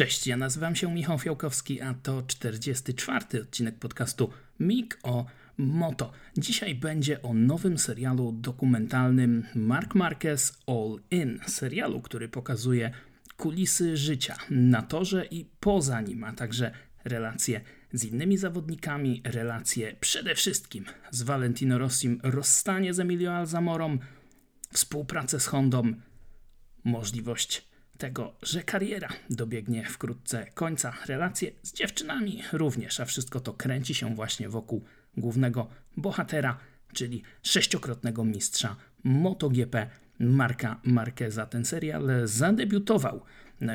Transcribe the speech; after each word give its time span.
Cześć, 0.00 0.26
ja 0.26 0.36
nazywam 0.36 0.76
się 0.76 0.94
Michał 0.94 1.18
Fiałkowski, 1.18 1.80
a 1.80 1.94
to 1.94 2.22
44 2.22 3.42
odcinek 3.42 3.78
podcastu 3.78 4.30
MIG 4.60 4.98
o 5.02 5.26
Moto. 5.56 6.12
Dzisiaj 6.36 6.74
będzie 6.74 7.22
o 7.22 7.34
nowym 7.34 7.78
serialu 7.78 8.32
dokumentalnym 8.32 9.46
Mark 9.54 9.94
Marquez 9.94 10.58
All 10.66 11.00
In, 11.10 11.40
serialu, 11.46 12.00
który 12.00 12.28
pokazuje 12.28 12.90
kulisy 13.36 13.96
życia 13.96 14.36
na 14.50 14.82
torze 14.82 15.24
i 15.24 15.44
poza 15.60 16.00
nim, 16.00 16.24
a 16.24 16.32
także 16.32 16.70
relacje 17.04 17.60
z 17.92 18.04
innymi 18.04 18.36
zawodnikami, 18.36 19.22
relacje 19.24 19.96
przede 20.00 20.34
wszystkim 20.34 20.84
z 21.10 21.22
Valentino 21.22 21.78
Rossim, 21.78 22.20
rozstanie 22.22 22.94
z 22.94 23.00
Emilio 23.00 23.32
Alzamorą, 23.32 23.98
współpracę 24.72 25.40
z 25.40 25.46
Hondą, 25.46 25.92
możliwość 26.84 27.69
tego, 28.00 28.32
że 28.42 28.62
kariera 28.62 29.08
dobiegnie 29.30 29.84
wkrótce 29.84 30.46
końca, 30.54 30.92
relacje 31.06 31.50
z 31.62 31.72
dziewczynami 31.72 32.42
również, 32.52 33.00
a 33.00 33.04
wszystko 33.04 33.40
to 33.40 33.52
kręci 33.52 33.94
się 33.94 34.14
właśnie 34.14 34.48
wokół 34.48 34.84
głównego 35.16 35.68
bohatera, 35.96 36.58
czyli 36.92 37.22
sześciokrotnego 37.42 38.24
mistrza 38.24 38.76
MotoGP 39.04 39.90
Marka 40.18 40.80
Marqueza. 40.84 41.46
Ten 41.46 41.64
serial 41.64 42.10
zadebiutował 42.24 43.24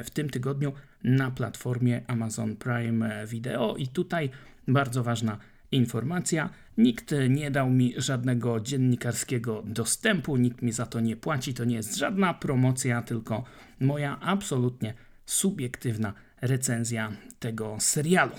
w 0.03 0.09
tym 0.09 0.30
tygodniu 0.30 0.73
na 1.03 1.31
platformie 1.31 2.02
Amazon 2.08 2.55
Prime 2.55 3.28
Video 3.28 3.76
i 3.76 3.88
tutaj 3.88 4.30
bardzo 4.67 5.03
ważna 5.03 5.38
informacja. 5.72 6.50
Nikt 6.78 7.14
nie 7.30 7.52
dał 7.52 7.70
mi 7.70 7.94
żadnego 7.98 8.60
dziennikarskiego 8.60 9.64
dostępu, 9.66 10.38
nikt 10.38 10.62
mi 10.62 10.72
za 10.72 10.86
to 10.86 11.00
nie 11.00 11.16
płaci. 11.16 11.54
To 11.54 11.66
nie 11.66 11.76
jest 11.76 11.96
żadna 11.96 12.34
promocja, 12.34 13.02
tylko 13.02 13.44
moja 13.80 14.20
absolutnie 14.20 14.94
subiektywna 15.26 16.14
recenzja 16.42 17.12
tego 17.40 17.78
serialu. 17.80 18.36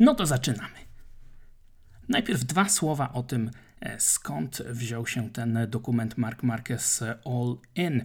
No 0.00 0.14
to 0.14 0.26
zaczynamy. 0.26 0.78
Najpierw 2.08 2.44
dwa 2.44 2.68
słowa 2.68 3.12
o 3.12 3.22
tym, 3.22 3.50
e, 3.80 4.00
skąd 4.00 4.62
wziął 4.62 5.06
się 5.06 5.30
ten 5.30 5.58
dokument 5.68 6.18
Mark 6.18 6.42
Marquez 6.42 7.02
All 7.02 7.56
In. 7.74 8.04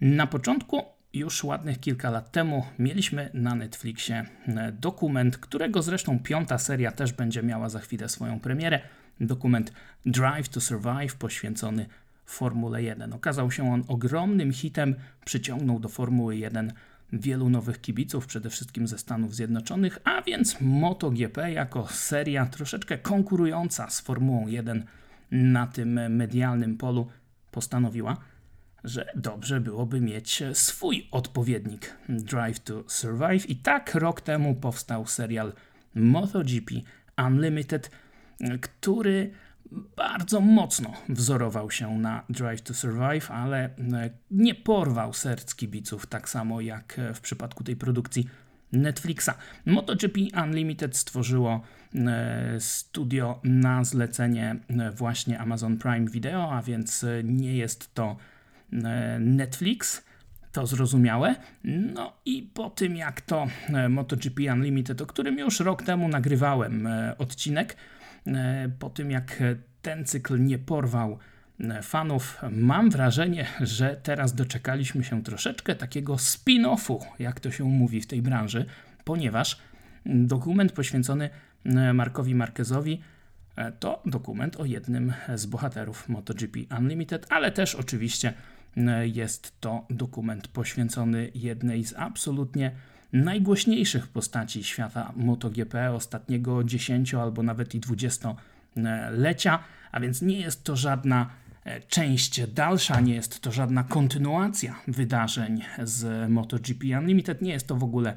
Na 0.00 0.26
początku 0.26 0.82
już 1.14 1.44
ładnych 1.44 1.80
kilka 1.80 2.10
lat 2.10 2.32
temu 2.32 2.66
mieliśmy 2.78 3.30
na 3.34 3.54
Netflixie 3.54 4.24
e, 4.46 4.72
dokument, 4.72 5.38
którego 5.38 5.82
zresztą 5.82 6.18
piąta 6.18 6.58
seria 6.58 6.92
też 6.92 7.12
będzie 7.12 7.42
miała 7.42 7.68
za 7.68 7.78
chwilę 7.80 8.08
swoją 8.08 8.40
premierę. 8.40 8.80
Dokument 9.20 9.72
Drive 10.06 10.48
to 10.48 10.60
Survive 10.60 11.14
poświęcony 11.18 11.86
Formule 12.26 12.82
1. 12.82 13.12
Okazał 13.12 13.50
się 13.50 13.72
on 13.72 13.84
ogromnym 13.88 14.52
hitem, 14.52 14.94
przyciągnął 15.24 15.80
do 15.80 15.88
Formuły 15.88 16.36
1 16.36 16.72
wielu 17.12 17.48
nowych 17.48 17.80
kibiców, 17.80 18.26
przede 18.26 18.50
wszystkim 18.50 18.86
ze 18.86 18.98
Stanów 18.98 19.34
Zjednoczonych, 19.34 19.98
a 20.04 20.22
więc 20.22 20.60
MotoGP 20.60 21.52
jako 21.52 21.86
seria 21.86 22.46
troszeczkę 22.46 22.98
konkurująca 22.98 23.90
z 23.90 24.00
Formułą 24.00 24.46
1 24.46 24.84
na 25.30 25.66
tym 25.66 26.16
medialnym 26.16 26.76
polu 26.76 27.08
postanowiła 27.50 28.16
że 28.84 29.12
dobrze 29.16 29.60
byłoby 29.60 30.00
mieć 30.00 30.42
swój 30.52 31.08
odpowiednik 31.10 31.96
Drive 32.08 32.60
to 32.60 32.84
Survive. 32.86 33.50
I 33.50 33.56
tak 33.56 33.94
rok 33.94 34.20
temu 34.20 34.54
powstał 34.54 35.06
serial 35.06 35.52
MotoGP 35.94 36.74
Unlimited, 37.26 37.90
który 38.60 39.30
bardzo 39.96 40.40
mocno 40.40 40.92
wzorował 41.08 41.70
się 41.70 41.98
na 41.98 42.24
Drive 42.28 42.62
to 42.62 42.74
Survive, 42.74 43.30
ale 43.30 43.70
nie 44.30 44.54
porwał 44.54 45.12
serc 45.12 45.54
kibiców, 45.54 46.06
tak 46.06 46.28
samo 46.28 46.60
jak 46.60 47.00
w 47.14 47.20
przypadku 47.20 47.64
tej 47.64 47.76
produkcji 47.76 48.28
Netflixa. 48.72 49.30
MotoGP 49.66 50.20
Unlimited 50.44 50.96
stworzyło 50.96 51.60
e, 51.94 52.60
studio 52.60 53.40
na 53.44 53.84
zlecenie 53.84 54.56
właśnie 54.94 55.38
Amazon 55.38 55.78
Prime 55.78 56.10
Video, 56.10 56.52
a 56.52 56.62
więc 56.62 57.06
nie 57.24 57.56
jest 57.56 57.94
to 57.94 58.16
Netflix, 59.20 60.04
to 60.52 60.66
zrozumiałe. 60.66 61.34
No 61.64 62.12
i 62.24 62.50
po 62.54 62.70
tym 62.70 62.96
jak 62.96 63.20
to 63.20 63.46
e, 63.68 63.88
MotoGP 63.88 64.52
Unlimited, 64.52 65.00
o 65.00 65.06
którym 65.06 65.38
już 65.38 65.60
rok 65.60 65.82
temu 65.82 66.08
nagrywałem 66.08 66.86
e, 66.86 67.18
odcinek, 67.18 67.76
po 68.78 68.90
tym 68.90 69.10
jak 69.10 69.42
ten 69.82 70.04
cykl 70.04 70.44
nie 70.44 70.58
porwał 70.58 71.18
fanów, 71.82 72.38
mam 72.50 72.90
wrażenie, 72.90 73.46
że 73.60 73.96
teraz 74.02 74.34
doczekaliśmy 74.34 75.04
się 75.04 75.22
troszeczkę 75.22 75.74
takiego 75.74 76.14
spin-offu, 76.14 76.98
jak 77.18 77.40
to 77.40 77.50
się 77.50 77.64
mówi 77.64 78.00
w 78.00 78.06
tej 78.06 78.22
branży, 78.22 78.64
ponieważ 79.04 79.58
dokument 80.06 80.72
poświęcony 80.72 81.30
Markowi 81.94 82.34
Marquezowi 82.34 83.00
to 83.80 84.02
dokument 84.06 84.56
o 84.56 84.64
jednym 84.64 85.12
z 85.34 85.46
bohaterów 85.46 86.08
MotoGP 86.08 86.58
Unlimited, 86.78 87.26
ale 87.30 87.52
też 87.52 87.74
oczywiście 87.74 88.32
jest 89.04 89.60
to 89.60 89.86
dokument 89.90 90.48
poświęcony 90.48 91.30
jednej 91.34 91.84
z 91.84 91.94
absolutnie 91.96 92.72
najgłośniejszych 93.12 94.08
postaci 94.08 94.64
świata 94.64 95.12
MotoGP 95.16 95.92
ostatniego 95.92 96.64
10 96.64 97.14
albo 97.14 97.42
nawet 97.42 97.74
i 97.74 97.80
20-lecia, 97.80 99.58
a 99.92 100.00
więc 100.00 100.22
nie 100.22 100.40
jest 100.40 100.64
to 100.64 100.76
żadna 100.76 101.30
e, 101.64 101.80
część 101.80 102.46
dalsza, 102.46 103.00
nie 103.00 103.14
jest 103.14 103.40
to 103.40 103.52
żadna 103.52 103.84
kontynuacja 103.84 104.80
wydarzeń 104.88 105.62
z 105.82 106.30
MotoGP 106.30 106.98
Unlimited, 106.98 107.42
nie 107.42 107.52
jest 107.52 107.66
to 107.66 107.76
w 107.76 107.84
ogóle 107.84 108.16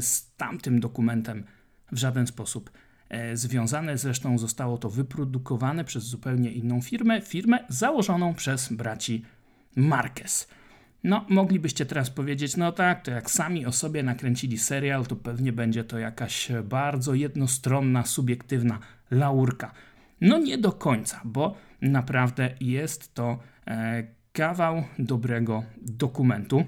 z 0.00 0.36
tamtym 0.36 0.80
dokumentem 0.80 1.44
w 1.92 1.98
żaden 1.98 2.26
sposób 2.26 2.70
e, 3.08 3.36
związane. 3.36 3.98
Zresztą 3.98 4.38
zostało 4.38 4.78
to 4.78 4.90
wyprodukowane 4.90 5.84
przez 5.84 6.04
zupełnie 6.04 6.52
inną 6.52 6.80
firmę, 6.80 7.20
firmę 7.20 7.58
założoną 7.68 8.34
przez 8.34 8.72
braci 8.72 9.24
Marquez. 9.76 10.48
No, 11.04 11.24
moglibyście 11.28 11.86
teraz 11.86 12.10
powiedzieć, 12.10 12.56
no 12.56 12.72
tak, 12.72 13.04
to 13.04 13.10
jak 13.10 13.30
sami 13.30 13.66
o 13.66 13.72
sobie 13.72 14.02
nakręcili 14.02 14.58
serial, 14.58 15.06
to 15.06 15.16
pewnie 15.16 15.52
będzie 15.52 15.84
to 15.84 15.98
jakaś 15.98 16.48
bardzo 16.64 17.14
jednostronna, 17.14 18.04
subiektywna 18.04 18.78
laurka. 19.10 19.72
No 20.20 20.38
nie 20.38 20.58
do 20.58 20.72
końca, 20.72 21.20
bo 21.24 21.56
naprawdę 21.80 22.54
jest 22.60 23.14
to 23.14 23.38
e, 23.66 24.06
kawał 24.32 24.84
dobrego 24.98 25.64
dokumentu. 25.76 26.64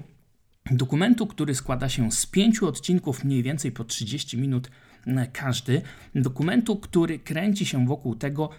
Dokumentu, 0.71 1.27
który 1.27 1.55
składa 1.55 1.89
się 1.89 2.11
z 2.11 2.25
pięciu 2.25 2.67
odcinków, 2.67 3.23
mniej 3.23 3.43
więcej 3.43 3.71
po 3.71 3.83
30 3.83 4.37
minut 4.37 4.71
e, 5.07 5.27
każdy. 5.27 5.81
Dokumentu, 6.15 6.75
który 6.75 7.19
kręci 7.19 7.65
się 7.65 7.85
wokół 7.85 8.15
tego, 8.15 8.49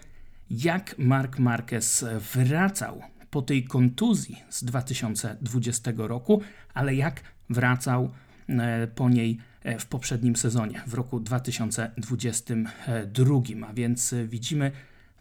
jak 0.49 0.95
Mark 0.97 1.39
Marquez 1.39 2.05
wracał 2.35 3.01
po 3.37 3.41
tej 3.41 3.63
kontuzji 3.63 4.43
z 4.49 4.63
2020 4.63 5.91
roku, 5.97 6.41
ale 6.73 6.95
jak 6.95 7.21
wracał 7.49 8.09
e, 8.49 8.87
po 8.87 9.09
niej 9.09 9.37
e, 9.63 9.79
w 9.79 9.85
poprzednim 9.85 10.35
sezonie, 10.35 10.81
w 10.87 10.93
roku 10.93 11.19
2022. 11.19 13.35
A 13.69 13.73
więc 13.73 14.13
e, 14.13 14.27
widzimy 14.27 14.71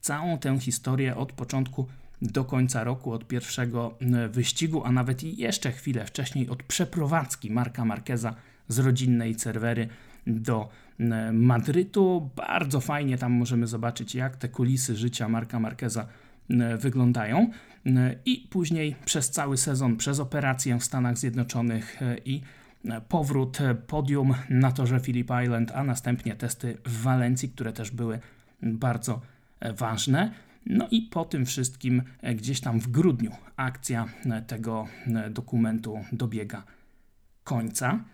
całą 0.01 0.39
tę 0.39 0.61
historię 0.61 1.17
od 1.17 1.33
początku 1.33 1.87
do 2.23 2.45
końca 2.45 2.85
roku, 2.85 3.13
od 3.13 3.29
pierwszego 3.29 3.99
wyścigu, 4.31 4.85
a 4.85 4.93
nawet 4.93 5.23
i 5.23 5.37
jeszcze 5.37 5.73
chwilę 5.73 6.05
wcześniej 6.05 6.49
od 6.49 6.63
przeprowadzki 6.63 7.51
Marka 7.51 7.85
Marqueza 7.85 8.35
z 8.69 8.79
rodzinnej 8.79 9.37
Cerwery 9.37 9.89
do 10.27 10.69
Madrytu. 11.33 12.31
Bardzo 12.37 12.81
fajnie 12.81 13.19
tam 13.19 13.33
możemy 13.33 13.67
zobaczyć, 13.67 14.15
jak 14.15 14.37
te 14.37 14.49
kulisy 14.49 14.97
życia 14.97 15.29
Marka 15.29 15.61
Marqueza 15.61 16.07
wyglądają 16.79 17.51
i 18.25 18.49
później 18.51 18.97
przez 19.05 19.31
cały 19.31 19.57
sezon, 19.57 19.97
przez 19.97 20.21
operację 20.21 20.79
w 20.79 20.85
Stanach 20.85 21.19
Zjednoczonych 21.19 22.03
e, 22.03 22.19
i 22.19 22.41
e, 22.85 23.01
powrót 23.01 23.61
e, 23.61 23.75
podium 23.75 24.35
na 24.51 24.73
torze 24.73 25.01
Phillip 25.01 25.31
Island, 25.45 25.73
a 25.73 25.85
następnie 25.85 26.37
testy 26.37 26.79
w 26.85 27.03
Walencji, 27.03 27.49
które 27.49 27.73
też 27.73 27.91
były 27.91 28.19
bardzo 28.63 29.21
ważne. 29.77 30.33
No 30.67 30.89
i 30.91 31.03
po 31.03 31.25
tym 31.25 31.47
wszystkim 31.47 32.03
gdzieś 32.35 32.61
tam 32.61 32.81
w 32.81 32.89
grudniu 32.89 33.31
akcja 33.57 34.07
tego 34.47 34.87
dokumentu 35.31 36.05
dobiega 36.13 36.63
końca. 37.45 38.05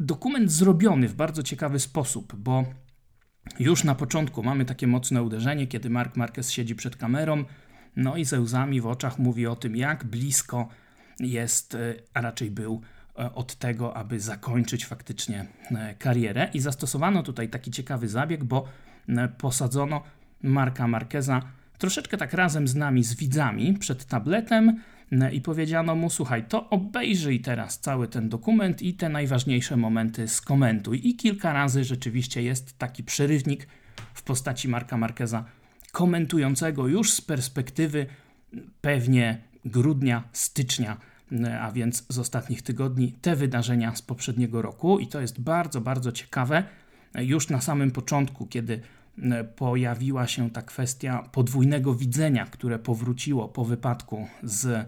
Dokument 0.00 0.52
zrobiony 0.52 1.08
w 1.08 1.14
bardzo 1.14 1.42
ciekawy 1.42 1.78
sposób, 1.78 2.36
bo 2.36 2.64
już 3.58 3.84
na 3.84 3.94
początku 3.94 4.42
mamy 4.42 4.64
takie 4.64 4.86
mocne 4.86 5.22
uderzenie, 5.22 5.66
kiedy 5.66 5.90
Mark 5.90 6.16
Marquez 6.16 6.50
siedzi 6.50 6.74
przed 6.74 6.96
kamerą, 6.96 7.44
no 7.96 8.16
i 8.16 8.24
ze 8.24 8.40
łzami 8.40 8.80
w 8.80 8.86
oczach 8.86 9.18
mówi 9.18 9.46
o 9.46 9.56
tym, 9.56 9.76
jak 9.76 10.04
blisko 10.04 10.68
jest, 11.20 11.74
e, 11.74 11.94
a 12.14 12.20
raczej 12.20 12.50
był 12.50 12.80
e, 13.18 13.34
od 13.34 13.54
tego, 13.54 13.96
aby 13.96 14.20
zakończyć 14.20 14.86
faktycznie 14.86 15.46
e, 15.70 15.94
karierę. 15.94 16.48
I 16.54 16.60
zastosowano 16.60 17.22
tutaj 17.22 17.48
taki 17.48 17.70
ciekawy 17.70 18.08
zabieg, 18.08 18.44
bo 18.44 18.68
posadzono 19.38 20.02
Marka 20.42 20.88
Marqueza 20.88 21.42
troszeczkę 21.78 22.16
tak 22.16 22.32
razem 22.32 22.68
z 22.68 22.74
nami, 22.74 23.04
z 23.04 23.14
widzami, 23.14 23.74
przed 23.74 24.04
tabletem, 24.04 24.80
i 25.32 25.40
powiedziano 25.40 25.94
mu: 25.94 26.10
Słuchaj, 26.10 26.44
to 26.44 26.70
obejrzyj 26.70 27.40
teraz 27.40 27.78
cały 27.78 28.08
ten 28.08 28.28
dokument 28.28 28.82
i 28.82 28.94
te 28.94 29.08
najważniejsze 29.08 29.76
momenty 29.76 30.28
skomentuj. 30.28 31.08
I 31.08 31.16
kilka 31.16 31.52
razy 31.52 31.84
rzeczywiście 31.84 32.42
jest 32.42 32.78
taki 32.78 33.04
przerywnik 33.04 33.66
w 34.14 34.22
postaci 34.22 34.68
Marka 34.68 34.96
Marqueza 34.96 35.44
komentującego 35.92 36.86
już 36.86 37.12
z 37.12 37.20
perspektywy 37.20 38.06
pewnie 38.80 39.38
grudnia, 39.64 40.24
stycznia, 40.32 40.96
a 41.60 41.72
więc 41.72 42.06
z 42.08 42.18
ostatnich 42.18 42.62
tygodni, 42.62 43.12
te 43.12 43.36
wydarzenia 43.36 43.96
z 43.96 44.02
poprzedniego 44.02 44.62
roku. 44.62 44.98
I 44.98 45.06
to 45.06 45.20
jest 45.20 45.40
bardzo, 45.40 45.80
bardzo 45.80 46.12
ciekawe. 46.12 46.64
Już 47.14 47.48
na 47.48 47.60
samym 47.60 47.90
początku, 47.90 48.46
kiedy 48.46 48.80
pojawiła 49.56 50.26
się 50.26 50.50
ta 50.50 50.62
kwestia 50.62 51.28
podwójnego 51.32 51.94
widzenia, 51.94 52.46
które 52.46 52.78
powróciło 52.78 53.48
po 53.48 53.64
wypadku 53.64 54.26
z 54.42 54.86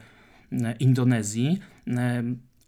Indonezji. 0.80 1.58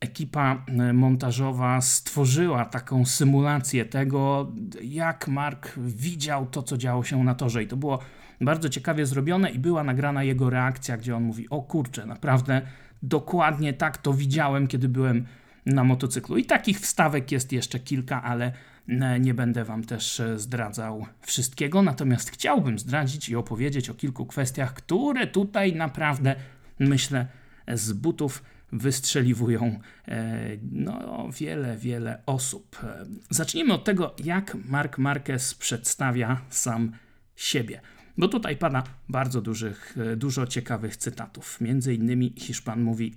Ekipa 0.00 0.64
montażowa 0.94 1.80
stworzyła 1.80 2.64
taką 2.64 3.04
symulację 3.04 3.84
tego, 3.84 4.52
jak 4.82 5.28
Mark 5.28 5.78
widział 5.78 6.46
to, 6.46 6.62
co 6.62 6.76
działo 6.76 7.04
się 7.04 7.24
na 7.24 7.34
torze. 7.34 7.62
I 7.62 7.66
to 7.66 7.76
było 7.76 7.98
bardzo 8.40 8.68
ciekawie 8.68 9.06
zrobione 9.06 9.50
i 9.50 9.58
była 9.58 9.84
nagrana 9.84 10.24
jego 10.24 10.50
reakcja, 10.50 10.96
gdzie 10.96 11.16
on 11.16 11.22
mówi: 11.22 11.50
O 11.50 11.62
kurczę, 11.62 12.06
naprawdę 12.06 12.62
dokładnie 13.02 13.72
tak 13.72 13.98
to 13.98 14.12
widziałem, 14.12 14.66
kiedy 14.66 14.88
byłem 14.88 15.26
na 15.66 15.84
motocyklu. 15.84 16.36
I 16.36 16.44
takich 16.44 16.80
wstawek 16.80 17.32
jest 17.32 17.52
jeszcze 17.52 17.78
kilka, 17.78 18.22
ale 18.22 18.52
e, 18.88 19.20
nie 19.20 19.34
będę 19.34 19.64
Wam 19.64 19.84
też 19.84 20.20
e, 20.20 20.38
zdradzał 20.38 21.06
wszystkiego. 21.20 21.82
Natomiast 21.82 22.30
chciałbym 22.30 22.78
zdradzić 22.78 23.28
i 23.28 23.36
opowiedzieć 23.36 23.90
o 23.90 23.94
kilku 23.94 24.26
kwestiach, 24.26 24.74
które 24.74 25.26
tutaj 25.26 25.76
naprawdę 25.76 26.36
myślę 26.78 27.26
z 27.74 27.92
butów 27.92 28.42
wystrzeliwują 28.72 29.80
e, 30.08 30.38
no, 30.72 31.28
wiele, 31.38 31.76
wiele 31.76 32.22
osób. 32.26 32.76
Zacznijmy 33.30 33.74
od 33.74 33.84
tego, 33.84 34.14
jak 34.24 34.54
Mark 34.54 34.98
Marquez 34.98 35.54
przedstawia 35.54 36.40
sam 36.50 36.92
siebie. 37.36 37.80
Bo 38.18 38.28
tutaj 38.28 38.56
pada 38.56 38.82
bardzo 39.08 39.40
dużych, 39.40 39.96
e, 40.12 40.16
dużo 40.16 40.46
ciekawych 40.46 40.96
cytatów. 40.96 41.60
Między 41.60 41.94
innymi 41.94 42.34
Hiszpan 42.38 42.82
mówi: 42.82 43.14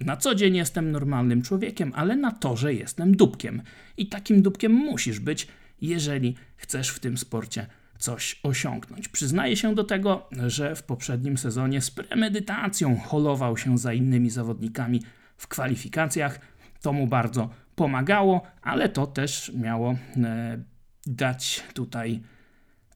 Na 0.00 0.16
co 0.16 0.34
dzień 0.34 0.56
jestem 0.56 0.90
normalnym 0.92 1.42
człowiekiem, 1.42 1.92
ale 1.94 2.16
na 2.16 2.32
torze 2.32 2.74
jestem 2.74 3.16
dupkiem. 3.16 3.62
I 3.96 4.06
takim 4.06 4.42
dupkiem 4.42 4.72
musisz 4.72 5.20
być, 5.20 5.48
jeżeli 5.80 6.34
chcesz 6.56 6.88
w 6.88 6.98
tym 6.98 7.18
sporcie 7.18 7.66
coś 7.98 8.40
osiągnąć. 8.42 9.08
Przyznaję 9.08 9.56
się 9.56 9.74
do 9.74 9.84
tego, 9.84 10.28
że 10.46 10.76
w 10.76 10.82
poprzednim 10.82 11.38
sezonie 11.38 11.80
z 11.80 11.90
premedytacją 11.90 12.98
holował 12.98 13.56
się 13.56 13.78
za 13.78 13.92
innymi 13.92 14.30
zawodnikami 14.30 15.02
w 15.36 15.48
kwalifikacjach. 15.48 16.40
To 16.82 16.92
mu 16.92 17.06
bardzo 17.06 17.50
pomagało, 17.74 18.42
ale 18.62 18.88
to 18.88 19.06
też 19.06 19.52
miało 19.54 19.96
e, 20.16 20.62
dać 21.06 21.64
tutaj 21.74 22.20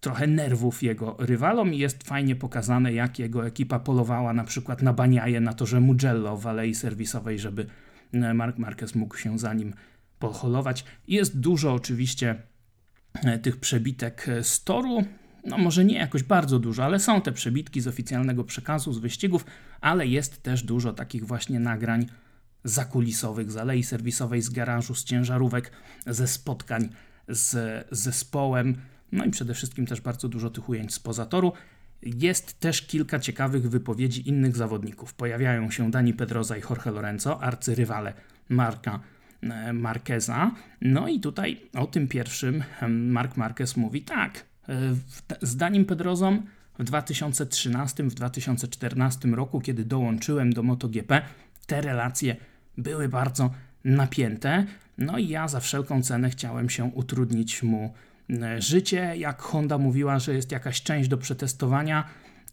trochę 0.02 0.26
nerwów 0.26 0.82
jego 0.82 1.16
rywalom 1.18 1.74
i 1.74 1.78
jest 1.78 2.02
fajnie 2.02 2.36
pokazane, 2.36 2.92
jak 2.92 3.18
jego 3.18 3.46
ekipa 3.46 3.78
polowała 3.78 4.32
na 4.32 4.44
przykład 4.44 4.82
na 4.82 4.92
Baniaje 4.92 5.40
na 5.40 5.52
torze 5.52 5.80
Mugello 5.80 6.36
w 6.36 6.46
alei 6.46 6.74
serwisowej, 6.74 7.38
żeby 7.38 7.66
e, 8.12 8.34
Mark 8.34 8.58
Marquez 8.58 8.94
mógł 8.94 9.16
się 9.16 9.38
za 9.38 9.54
nim 9.54 9.74
poholować. 10.18 10.84
Jest 11.08 11.40
dużo 11.40 11.74
oczywiście 11.74 12.36
e, 13.14 13.38
tych 13.38 13.56
przebitek 13.56 14.26
z 14.42 14.64
toru, 14.64 15.04
no 15.44 15.58
może 15.58 15.84
nie 15.84 15.94
jakoś 15.94 16.22
bardzo 16.22 16.58
dużo, 16.58 16.84
ale 16.84 17.00
są 17.00 17.20
te 17.20 17.32
przebitki 17.32 17.80
z 17.80 17.86
oficjalnego 17.86 18.44
przekazu, 18.44 18.92
z 18.92 18.98
wyścigów, 18.98 19.44
ale 19.80 20.06
jest 20.06 20.42
też 20.42 20.62
dużo 20.62 20.92
takich 20.92 21.26
właśnie 21.26 21.60
nagrań 21.60 22.06
zakulisowych, 22.64 23.52
z 23.52 23.56
alei 23.56 23.82
serwisowej, 23.82 24.42
z 24.42 24.50
garażu, 24.50 24.94
z 24.94 25.04
ciężarówek, 25.04 25.72
ze 26.06 26.28
spotkań 26.28 26.88
z 27.28 27.86
zespołem, 27.90 28.76
no 29.12 29.24
i 29.24 29.30
przede 29.30 29.54
wszystkim 29.54 29.86
też 29.86 30.00
bardzo 30.00 30.28
dużo 30.28 30.50
tych 30.50 30.68
ujęć 30.68 30.94
spoza 30.94 31.26
toru. 31.26 31.52
Jest 32.02 32.60
też 32.60 32.82
kilka 32.82 33.18
ciekawych 33.18 33.70
wypowiedzi 33.70 34.28
innych 34.28 34.56
zawodników. 34.56 35.14
Pojawiają 35.14 35.70
się 35.70 35.90
Dani 35.90 36.14
Pedroza 36.14 36.56
i 36.56 36.60
Jorge 36.70 36.90
Lorenzo, 36.90 37.42
arcyrywale 37.42 38.12
Marka 38.48 39.00
e, 39.42 39.72
Marqueza. 39.72 40.50
No 40.80 41.08
i 41.08 41.20
tutaj 41.20 41.60
o 41.74 41.86
tym 41.86 42.08
pierwszym 42.08 42.64
Mark 42.88 43.36
Marquez 43.36 43.76
mówi 43.76 44.02
tak. 44.02 44.44
E, 44.68 44.74
z 45.42 45.56
Danim 45.56 45.84
Pedrozą 45.84 46.42
w 46.78 46.84
2013, 46.84 48.04
w 48.04 48.14
2014 48.14 49.28
roku, 49.28 49.60
kiedy 49.60 49.84
dołączyłem 49.84 50.52
do 50.52 50.62
MotoGP, 50.62 51.22
te 51.66 51.80
relacje 51.80 52.36
były 52.78 53.08
bardzo 53.08 53.50
napięte. 53.84 54.66
No 54.98 55.18
i 55.18 55.28
ja 55.28 55.48
za 55.48 55.60
wszelką 55.60 56.02
cenę 56.02 56.30
chciałem 56.30 56.70
się 56.70 56.84
utrudnić 56.84 57.62
mu 57.62 57.94
życie. 58.58 59.14
Jak 59.16 59.42
Honda 59.42 59.78
mówiła, 59.78 60.18
że 60.18 60.34
jest 60.34 60.52
jakaś 60.52 60.82
część 60.82 61.08
do 61.08 61.18
przetestowania, 61.18 62.04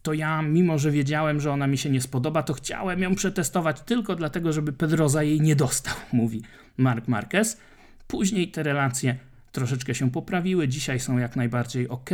to 0.02 0.12
ja, 0.12 0.42
mimo 0.42 0.78
że 0.78 0.90
wiedziałem, 0.90 1.40
że 1.40 1.52
ona 1.52 1.66
mi 1.66 1.78
się 1.78 1.90
nie 1.90 2.00
spodoba, 2.00 2.42
to 2.42 2.52
chciałem 2.52 3.00
ją 3.00 3.14
przetestować 3.14 3.80
tylko 3.80 4.16
dlatego, 4.16 4.52
żeby 4.52 4.72
Pedroza 4.72 5.22
jej 5.22 5.40
nie 5.40 5.56
dostał, 5.56 5.94
mówi 6.12 6.42
Mark 6.76 7.08
Marquez. 7.08 7.60
Później 8.06 8.50
te 8.50 8.62
relacje 8.62 9.18
troszeczkę 9.52 9.94
się 9.94 10.10
poprawiły, 10.10 10.68
dzisiaj 10.68 11.00
są 11.00 11.18
jak 11.18 11.36
najbardziej 11.36 11.88
ok, 11.88 12.10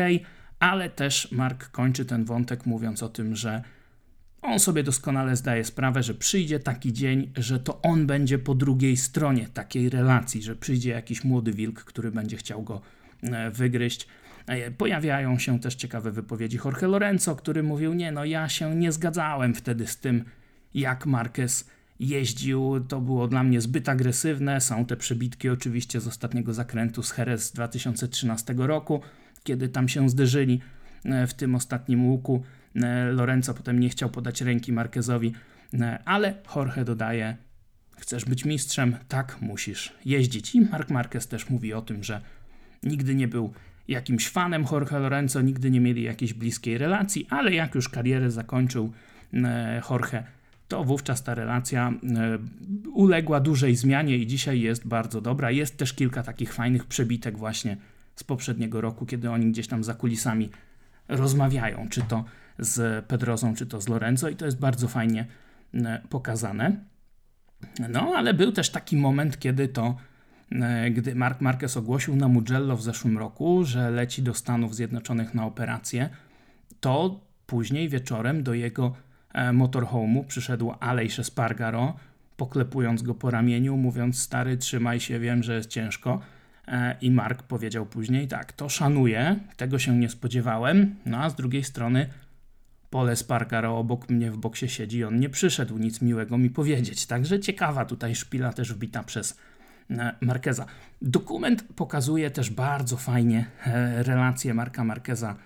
ale 0.58 0.90
też 0.90 1.32
Mark 1.32 1.70
kończy 1.70 2.04
ten 2.04 2.24
wątek 2.24 2.66
mówiąc 2.66 3.02
o 3.02 3.08
tym, 3.08 3.36
że 3.36 3.62
on 4.42 4.58
sobie 4.58 4.82
doskonale 4.82 5.36
zdaje 5.36 5.64
sprawę, 5.64 6.02
że 6.02 6.14
przyjdzie 6.14 6.60
taki 6.60 6.92
dzień, 6.92 7.32
że 7.36 7.60
to 7.60 7.82
on 7.82 8.06
będzie 8.06 8.38
po 8.38 8.54
drugiej 8.54 8.96
stronie 8.96 9.48
takiej 9.54 9.90
relacji, 9.90 10.42
że 10.42 10.56
przyjdzie 10.56 10.90
jakiś 10.90 11.24
młody 11.24 11.52
wilk, 11.52 11.84
który 11.84 12.10
będzie 12.10 12.36
chciał 12.36 12.62
go 12.62 12.80
E, 12.80 12.95
wygryźć. 13.52 14.08
E, 14.46 14.70
pojawiają 14.70 15.38
się 15.38 15.60
też 15.60 15.74
ciekawe 15.74 16.12
wypowiedzi 16.12 16.58
Jorge 16.64 16.86
Lorenzo, 16.86 17.36
który 17.36 17.62
mówił: 17.62 17.94
Nie, 17.94 18.12
no 18.12 18.24
ja 18.24 18.48
się 18.48 18.76
nie 18.76 18.92
zgadzałem 18.92 19.54
wtedy 19.54 19.86
z 19.86 19.96
tym, 19.96 20.24
jak 20.74 21.06
Marquez 21.06 21.70
jeździł. 22.00 22.80
To 22.88 23.00
było 23.00 23.28
dla 23.28 23.42
mnie 23.42 23.60
zbyt 23.60 23.88
agresywne. 23.88 24.60
Są 24.60 24.86
te 24.86 24.96
przebitki 24.96 25.48
oczywiście 25.48 26.00
z 26.00 26.06
ostatniego 26.06 26.54
zakrętu 26.54 27.02
z 27.02 27.18
Jerez 27.18 27.44
z 27.44 27.52
2013 27.52 28.54
roku, 28.58 29.00
kiedy 29.44 29.68
tam 29.68 29.88
się 29.88 30.08
zderzyli 30.08 30.60
e, 31.04 31.26
w 31.26 31.34
tym 31.34 31.54
ostatnim 31.54 32.06
łuku. 32.06 32.42
Lorenzo 33.12 33.54
potem 33.54 33.80
nie 33.80 33.88
chciał 33.88 34.10
podać 34.10 34.40
ręki 34.40 34.72
Marquezowi, 34.72 35.32
ale 36.04 36.34
Jorge 36.56 36.84
dodaje: 36.84 37.36
Chcesz 37.98 38.24
być 38.24 38.44
mistrzem? 38.44 38.96
Tak, 39.08 39.36
musisz 39.40 39.92
jeździć. 40.04 40.54
I 40.54 40.60
Mark 40.60 40.90
Marquez 40.90 41.28
też 41.28 41.50
mówi 41.50 41.74
o 41.74 41.82
tym, 41.82 42.04
że 42.04 42.20
Nigdy 42.86 43.14
nie 43.14 43.28
był 43.28 43.52
jakimś 43.88 44.28
fanem 44.28 44.64
Jorge 44.72 44.98
Lorenzo, 44.98 45.40
nigdy 45.40 45.70
nie 45.70 45.80
mieli 45.80 46.02
jakiejś 46.02 46.34
bliskiej 46.34 46.78
relacji, 46.78 47.26
ale 47.30 47.54
jak 47.54 47.74
już 47.74 47.88
karierę 47.88 48.30
zakończył 48.30 48.92
e, 49.34 49.82
Jorge, 49.90 50.22
to 50.68 50.84
wówczas 50.84 51.22
ta 51.22 51.34
relacja 51.34 51.88
e, 51.88 52.38
uległa 52.88 53.40
dużej 53.40 53.76
zmianie 53.76 54.16
i 54.16 54.26
dzisiaj 54.26 54.60
jest 54.60 54.86
bardzo 54.86 55.20
dobra. 55.20 55.50
Jest 55.50 55.76
też 55.76 55.92
kilka 55.92 56.22
takich 56.22 56.54
fajnych 56.54 56.84
przebitek 56.84 57.38
właśnie 57.38 57.76
z 58.16 58.24
poprzedniego 58.24 58.80
roku, 58.80 59.06
kiedy 59.06 59.30
oni 59.30 59.52
gdzieś 59.52 59.68
tam 59.68 59.84
za 59.84 59.94
kulisami 59.94 60.50
rozmawiają, 61.08 61.88
czy 61.88 62.02
to 62.02 62.24
z 62.58 63.04
Pedrozą, 63.04 63.54
czy 63.54 63.66
to 63.66 63.80
z 63.80 63.88
Lorenzo 63.88 64.28
i 64.28 64.36
to 64.36 64.44
jest 64.44 64.58
bardzo 64.58 64.88
fajnie 64.88 65.26
e, 65.74 66.02
pokazane. 66.08 66.76
No, 67.88 68.12
ale 68.16 68.34
był 68.34 68.52
też 68.52 68.70
taki 68.70 68.96
moment, 68.96 69.38
kiedy 69.38 69.68
to 69.68 69.96
gdy 70.90 71.14
Mark 71.14 71.40
Marquez 71.40 71.76
ogłosił 71.76 72.16
na 72.16 72.28
Mugello 72.28 72.76
w 72.76 72.82
zeszłym 72.82 73.18
roku, 73.18 73.64
że 73.64 73.90
leci 73.90 74.22
do 74.22 74.34
Stanów 74.34 74.74
Zjednoczonych 74.74 75.34
na 75.34 75.46
operację, 75.46 76.08
to 76.80 77.20
później 77.46 77.88
wieczorem 77.88 78.42
do 78.42 78.54
jego 78.54 78.94
e, 79.34 79.50
motorhome'u 79.50 80.24
przyszedł 80.24 80.72
Aleix 80.80 81.18
Espargaro, 81.18 81.96
poklepując 82.36 83.02
go 83.02 83.14
po 83.14 83.30
ramieniu, 83.30 83.76
mówiąc 83.76 84.18
stary 84.18 84.56
trzymaj 84.56 85.00
się, 85.00 85.20
wiem, 85.20 85.42
że 85.42 85.54
jest 85.54 85.70
ciężko. 85.70 86.20
E, 86.68 86.96
I 87.00 87.10
Mark 87.10 87.42
powiedział 87.42 87.86
później 87.86 88.28
tak, 88.28 88.52
to 88.52 88.68
szanuję, 88.68 89.36
tego 89.56 89.78
się 89.78 89.98
nie 89.98 90.08
spodziewałem, 90.08 90.94
no 91.06 91.18
a 91.18 91.30
z 91.30 91.34
drugiej 91.34 91.64
strony 91.64 92.06
Pole 92.90 93.12
Espargaro 93.12 93.78
obok 93.78 94.08
mnie 94.08 94.30
w 94.30 94.36
boksie 94.36 94.68
siedzi, 94.68 95.04
on 95.04 95.20
nie 95.20 95.28
przyszedł 95.28 95.78
nic 95.78 96.02
miłego 96.02 96.38
mi 96.38 96.50
powiedzieć. 96.50 97.06
Także 97.06 97.40
ciekawa 97.40 97.84
tutaj 97.84 98.14
szpila 98.14 98.52
też 98.52 98.72
wbita 98.72 99.02
przez 99.02 99.38
Markeza. 100.20 100.66
Dokument 101.02 101.64
pokazuje 101.76 102.30
też 102.30 102.50
bardzo 102.50 102.96
fajnie 102.96 103.46
e, 103.66 104.02
relację 104.02 104.54
Marka 104.54 104.84
Markeza 104.84 105.36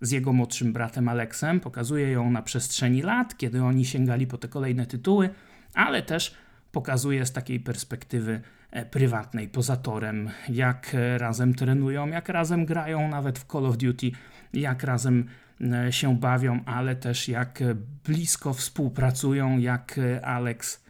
z 0.00 0.10
jego 0.10 0.32
młodszym 0.32 0.72
bratem 0.72 1.08
Aleksem. 1.08 1.60
Pokazuje 1.60 2.10
ją 2.10 2.30
na 2.30 2.42
przestrzeni 2.42 3.02
lat, 3.02 3.36
kiedy 3.36 3.62
oni 3.62 3.84
sięgali 3.84 4.26
po 4.26 4.38
te 4.38 4.48
kolejne 4.48 4.86
tytuły, 4.86 5.30
ale 5.74 6.02
też 6.02 6.34
pokazuje 6.72 7.26
z 7.26 7.32
takiej 7.32 7.60
perspektywy 7.60 8.40
e, 8.70 8.86
prywatnej, 8.86 9.48
poza 9.48 9.76
torem, 9.76 10.30
jak 10.48 10.96
razem 11.16 11.54
trenują, 11.54 12.08
jak 12.08 12.28
razem 12.28 12.66
grają 12.66 13.08
nawet 13.08 13.38
w 13.38 13.52
Call 13.52 13.66
of 13.66 13.76
Duty, 13.76 14.10
jak 14.52 14.82
razem 14.82 15.26
się 15.90 16.16
bawią, 16.16 16.64
ale 16.64 16.96
też 16.96 17.28
jak 17.28 17.62
blisko 18.04 18.54
współpracują, 18.54 19.58
jak 19.58 20.00
Alex 20.22 20.84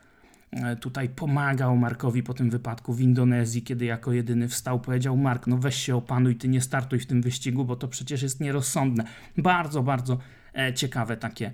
tutaj 0.80 1.09
pomagał 1.09 1.76
Markowi 1.76 2.23
po 2.23 2.35
tym 2.35 2.50
wypadku 2.50 2.95
w 2.95 3.00
Indonezji, 3.00 3.62
kiedy 3.62 3.85
jako 3.85 4.12
jedyny 4.12 4.49
wstał, 4.49 4.80
powiedział 4.80 5.16
Mark, 5.16 5.47
no 5.47 5.57
weź 5.57 5.75
się 5.75 5.97
opanuj, 5.97 6.37
ty 6.37 6.49
nie 6.49 6.61
startuj 6.61 6.99
w 6.99 7.07
tym 7.07 7.23
wyścigu, 7.23 7.64
bo 7.64 7.76
to 7.76 7.88
przecież 7.88 8.23
jest 8.23 8.40
nierozsądne. 8.40 9.04
Bardzo, 9.38 9.83
bardzo 9.83 10.19
ciekawe 10.75 11.16
takie 11.16 11.52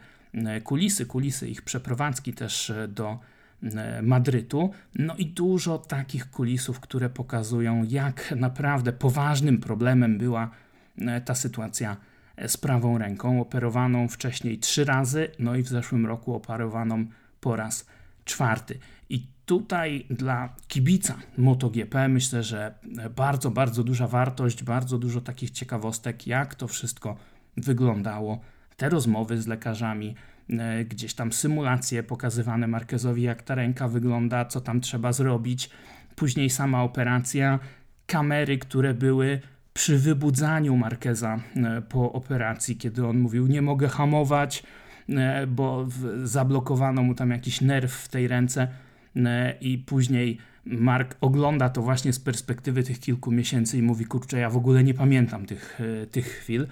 kulisy, 0.64 1.06
kulisy 1.06 1.48
ich 1.48 1.62
przeprowadzki 1.62 2.32
też 2.32 2.72
do 2.88 3.18
E, 3.62 4.02
Madrytu. 4.02 4.70
No 4.94 5.16
i 5.16 5.26
dużo 5.26 5.78
takich 5.78 6.30
kulisów, 6.30 6.80
które 6.80 7.10
pokazują, 7.10 7.84
jak 7.88 8.34
naprawdę 8.36 8.92
poważnym 8.92 9.60
problemem 9.60 10.18
była 10.18 10.50
e, 10.98 11.20
ta 11.20 11.34
sytuacja 11.34 11.96
e, 12.36 12.48
z 12.48 12.56
prawą 12.56 12.98
ręką, 12.98 13.40
operowaną 13.40 14.08
wcześniej 14.08 14.58
trzy 14.58 14.84
razy, 14.84 15.28
no 15.38 15.56
i 15.56 15.62
w 15.62 15.68
zeszłym 15.68 16.06
roku 16.06 16.34
operowaną 16.34 17.06
po 17.40 17.56
raz 17.56 17.86
czwarty. 18.26 18.78
I 19.08 19.26
tutaj 19.46 20.06
dla 20.10 20.54
kibica 20.68 21.14
MotoGP 21.38 22.08
myślę, 22.08 22.42
że 22.42 22.74
bardzo, 23.16 23.50
bardzo 23.50 23.84
duża 23.84 24.06
wartość, 24.06 24.62
bardzo 24.62 24.98
dużo 24.98 25.20
takich 25.20 25.50
ciekawostek, 25.50 26.26
jak 26.26 26.54
to 26.54 26.68
wszystko 26.68 27.16
wyglądało, 27.56 28.40
te 28.76 28.88
rozmowy 28.88 29.42
z 29.42 29.46
lekarzami, 29.46 30.14
E, 30.50 30.84
gdzieś 30.84 31.14
tam 31.14 31.32
symulacje 31.32 32.02
pokazywane 32.02 32.66
Marquezowi, 32.66 33.22
jak 33.22 33.42
ta 33.42 33.54
ręka 33.54 33.88
wygląda, 33.88 34.44
co 34.44 34.60
tam 34.60 34.80
trzeba 34.80 35.12
zrobić. 35.12 35.70
Później 36.16 36.50
sama 36.50 36.82
operacja, 36.82 37.58
kamery, 38.06 38.58
które 38.58 38.94
były 38.94 39.40
przy 39.74 39.98
wybudzaniu 39.98 40.76
Marqueza 40.76 41.38
e, 41.56 41.82
po 41.82 42.12
operacji, 42.12 42.76
kiedy 42.76 43.06
on 43.06 43.18
mówił: 43.18 43.46
Nie 43.46 43.62
mogę 43.62 43.88
hamować, 43.88 44.62
bo 45.48 45.88
zablokowano 46.24 47.02
mu 47.02 47.14
tam 47.14 47.30
jakiś 47.30 47.60
nerw 47.60 47.92
w 47.92 48.08
tej 48.08 48.28
ręce. 48.28 48.68
I 49.60 49.78
później 49.78 50.38
Mark 50.64 51.16
ogląda 51.20 51.68
to 51.68 51.82
właśnie 51.82 52.12
z 52.12 52.20
perspektywy 52.20 52.82
tych 52.82 53.00
kilku 53.00 53.32
miesięcy 53.32 53.78
i 53.78 53.82
mówi: 53.82 54.04
Kurczę, 54.04 54.38
ja 54.38 54.50
w 54.50 54.56
ogóle 54.56 54.84
nie 54.84 54.94
pamiętam 54.94 55.46
tych, 55.46 55.80
tych 56.10 56.26
chwil. 56.26 56.66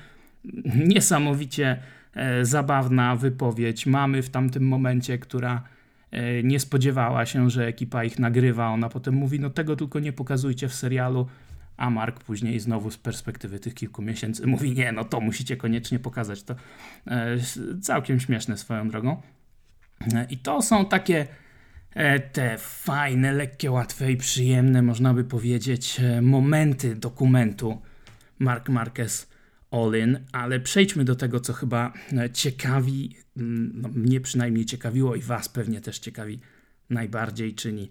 Niesamowicie 0.76 1.78
E, 2.14 2.44
zabawna 2.44 3.16
wypowiedź 3.16 3.86
mamy 3.86 4.22
w 4.22 4.30
tamtym 4.30 4.68
momencie, 4.68 5.18
która 5.18 5.62
e, 6.10 6.42
nie 6.42 6.60
spodziewała 6.60 7.26
się, 7.26 7.50
że 7.50 7.66
ekipa 7.66 8.04
ich 8.04 8.18
nagrywa. 8.18 8.68
Ona 8.68 8.88
potem 8.88 9.14
mówi: 9.14 9.40
No, 9.40 9.50
tego 9.50 9.76
tylko 9.76 10.00
nie 10.00 10.12
pokazujcie 10.12 10.68
w 10.68 10.74
serialu. 10.74 11.26
A 11.76 11.90
Mark 11.90 12.24
później 12.24 12.60
znowu 12.60 12.90
z 12.90 12.98
perspektywy 12.98 13.58
tych 13.58 13.74
kilku 13.74 14.02
miesięcy 14.02 14.46
mówi: 14.56 14.74
Nie, 14.74 14.92
no 14.92 15.04
to 15.04 15.20
musicie 15.20 15.56
koniecznie 15.56 15.98
pokazać. 15.98 16.42
To 16.42 16.54
e, 17.06 17.36
całkiem 17.82 18.20
śmieszne 18.20 18.56
swoją 18.56 18.88
drogą. 18.88 19.22
I 20.30 20.38
to 20.38 20.62
są 20.62 20.86
takie 20.86 21.26
te 22.32 22.58
fajne, 22.58 23.32
lekkie, 23.32 23.70
łatwe 23.70 24.12
i 24.12 24.16
przyjemne, 24.16 24.82
można 24.82 25.14
by 25.14 25.24
powiedzieć, 25.24 26.00
momenty 26.22 26.96
dokumentu 26.96 27.82
Mark 28.38 28.68
Marquez 28.68 29.34
all-in, 29.70 30.18
ale 30.32 30.60
przejdźmy 30.60 31.04
do 31.04 31.16
tego, 31.16 31.40
co 31.40 31.52
chyba 31.52 31.92
e, 32.12 32.30
ciekawi, 32.30 33.16
no, 33.36 33.88
mnie 33.88 34.20
przynajmniej 34.20 34.64
ciekawiło 34.64 35.14
i 35.14 35.20
Was 35.20 35.48
pewnie 35.48 35.80
też 35.80 35.98
ciekawi 35.98 36.40
najbardziej, 36.90 37.54
czyli 37.54 37.88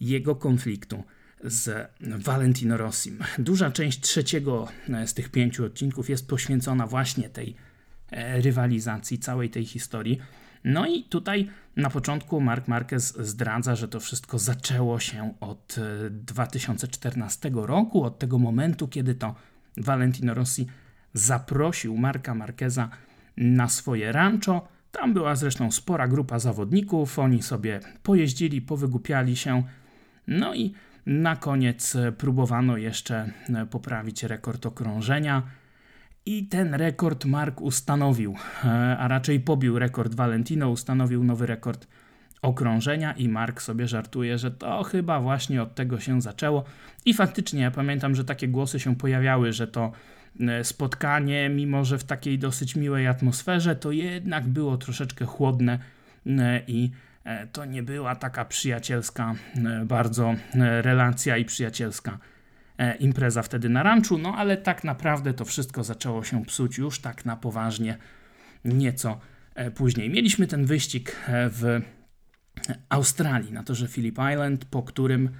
jego 0.00 0.36
konfliktu 0.36 1.04
z 1.42 1.90
Valentino 2.00 2.76
Rossim. 2.76 3.18
Duża 3.38 3.70
część 3.70 4.00
trzeciego 4.00 4.68
e, 4.88 5.06
z 5.06 5.14
tych 5.14 5.28
pięciu 5.28 5.64
odcinków 5.64 6.10
jest 6.10 6.28
poświęcona 6.28 6.86
właśnie 6.86 7.28
tej 7.28 7.54
e, 8.10 8.40
rywalizacji, 8.40 9.18
całej 9.18 9.50
tej 9.50 9.64
historii. 9.64 10.18
No 10.64 10.86
i 10.86 11.04
tutaj 11.04 11.48
na 11.76 11.90
początku 11.90 12.40
Mark 12.40 12.68
Marquez 12.68 13.16
zdradza, 13.18 13.76
że 13.76 13.88
to 13.88 14.00
wszystko 14.00 14.38
zaczęło 14.38 15.00
się 15.00 15.34
od 15.40 15.76
2014 16.10 17.50
roku, 17.54 18.04
od 18.04 18.18
tego 18.18 18.38
momentu, 18.38 18.88
kiedy 18.88 19.14
to 19.14 19.34
Valentino 19.76 20.34
Rossi 20.34 20.66
zaprosił 21.14 21.96
Marka 21.96 22.34
Marqueza 22.34 22.88
na 23.36 23.68
swoje 23.68 24.12
rancho. 24.12 24.68
Tam 24.92 25.14
była 25.14 25.36
zresztą 25.36 25.70
spora 25.70 26.08
grupa 26.08 26.38
zawodników, 26.38 27.18
oni 27.18 27.42
sobie 27.42 27.80
pojeździli, 28.02 28.62
powygłupiali 28.62 29.36
się. 29.36 29.62
No 30.26 30.54
i 30.54 30.74
na 31.06 31.36
koniec 31.36 31.96
próbowano 32.18 32.76
jeszcze 32.76 33.30
poprawić 33.70 34.22
rekord 34.22 34.66
okrążenia. 34.66 35.42
I 36.26 36.46
ten 36.46 36.74
rekord 36.74 37.24
Mark 37.24 37.60
ustanowił, 37.60 38.36
a 38.98 39.08
raczej 39.08 39.40
pobił 39.40 39.78
rekord 39.78 40.14
Valentino, 40.14 40.70
ustanowił 40.70 41.24
nowy 41.24 41.46
rekord 41.46 41.86
okrążenia 42.42 43.12
i 43.12 43.28
Mark 43.28 43.62
sobie 43.62 43.88
żartuje, 43.88 44.38
że 44.38 44.50
to 44.50 44.82
chyba 44.82 45.20
właśnie 45.20 45.62
od 45.62 45.74
tego 45.74 46.00
się 46.00 46.20
zaczęło. 46.20 46.64
I 47.04 47.14
faktycznie 47.14 47.62
ja 47.62 47.70
pamiętam, 47.70 48.14
że 48.14 48.24
takie 48.24 48.48
głosy 48.48 48.80
się 48.80 48.96
pojawiały, 48.96 49.52
że 49.52 49.66
to 49.66 49.92
E, 50.40 50.64
spotkanie, 50.64 51.48
mimo 51.48 51.84
że 51.84 51.98
w 51.98 52.04
takiej 52.04 52.38
dosyć 52.38 52.76
miłej 52.76 53.06
atmosferze, 53.06 53.76
to 53.76 53.92
jednak 53.92 54.48
było 54.48 54.76
troszeczkę 54.76 55.24
chłodne 55.24 55.78
e, 56.26 56.62
i 56.66 56.84
e, 56.84 57.11
to 57.52 57.64
nie 57.64 57.82
była 57.82 58.16
taka 58.16 58.44
przyjacielska 58.44 59.34
bardzo 59.84 60.34
relacja 60.80 61.36
i 61.36 61.44
przyjacielska 61.44 62.18
impreza 62.98 63.42
wtedy 63.42 63.68
na 63.68 63.82
ranczu, 63.82 64.18
no 64.18 64.34
ale 64.36 64.56
tak 64.56 64.84
naprawdę 64.84 65.34
to 65.34 65.44
wszystko 65.44 65.84
zaczęło 65.84 66.24
się 66.24 66.44
psuć 66.44 66.78
już 66.78 67.00
tak 67.00 67.24
na 67.24 67.36
poważnie 67.36 67.98
nieco 68.64 69.20
później. 69.74 70.10
Mieliśmy 70.10 70.46
ten 70.46 70.64
wyścig 70.64 71.16
w 71.28 71.80
Australii 72.88 73.52
na 73.52 73.62
torze 73.62 73.88
Phillip 73.88 74.18
Island, 74.32 74.64
po 74.64 74.82
którym 74.82 75.30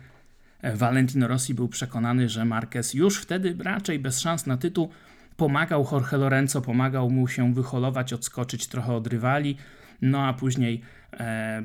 Valentino 0.75 1.29
Rossi 1.29 1.55
był 1.55 1.69
przekonany, 1.69 2.29
że 2.29 2.45
Marquez 2.45 2.95
już 2.95 3.23
wtedy 3.23 3.57
raczej 3.61 3.99
bez 3.99 4.21
szans 4.21 4.47
na 4.47 4.57
tytuł 4.57 4.91
pomagał 5.37 5.89
Jorge 5.93 6.17
Lorenzo, 6.17 6.61
pomagał 6.61 7.11
mu 7.11 7.29
się 7.29 7.55
wyholować, 7.55 8.12
odskoczyć 8.12 8.67
trochę 8.67 8.93
od 8.93 9.07
rywali, 9.07 9.57
no 10.03 10.27
a 10.27 10.33
później 10.33 10.81
e, 11.13 11.63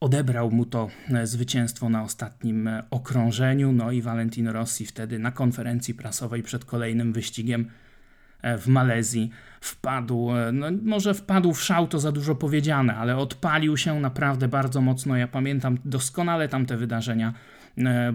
odebrał 0.00 0.50
mu 0.50 0.66
to 0.66 0.90
e, 1.10 1.26
zwycięstwo 1.26 1.88
na 1.88 2.02
ostatnim 2.02 2.68
e, 2.68 2.82
okrążeniu, 2.90 3.72
no 3.72 3.92
i 3.92 4.02
Valentino 4.02 4.52
Rossi 4.52 4.86
wtedy 4.86 5.18
na 5.18 5.30
konferencji 5.30 5.94
prasowej 5.94 6.42
przed 6.42 6.64
kolejnym 6.64 7.12
wyścigiem 7.12 7.70
E, 8.42 8.58
w 8.58 8.66
Malezji 8.66 9.30
wpadł, 9.60 10.30
no 10.52 10.66
może 10.82 11.14
wpadł 11.14 11.52
w 11.52 11.62
szał, 11.62 11.86
to 11.86 11.98
za 11.98 12.12
dużo 12.12 12.34
powiedziane, 12.34 12.96
ale 12.96 13.16
odpalił 13.16 13.76
się 13.76 14.00
naprawdę 14.00 14.48
bardzo 14.48 14.80
mocno. 14.80 15.16
Ja 15.16 15.28
pamiętam 15.28 15.78
doskonale 15.84 16.48
tamte 16.48 16.76
wydarzenia, 16.76 17.32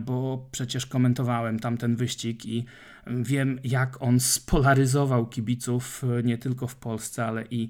bo 0.05 0.47
przecież 0.51 0.85
komentowałem 0.85 1.59
tamten 1.59 1.95
wyścig 1.95 2.45
i 2.45 2.65
wiem, 3.07 3.59
jak 3.63 4.01
on 4.01 4.19
spolaryzował 4.19 5.25
kibiców 5.25 6.03
nie 6.23 6.37
tylko 6.37 6.67
w 6.67 6.75
Polsce, 6.75 7.25
ale 7.25 7.43
i 7.51 7.69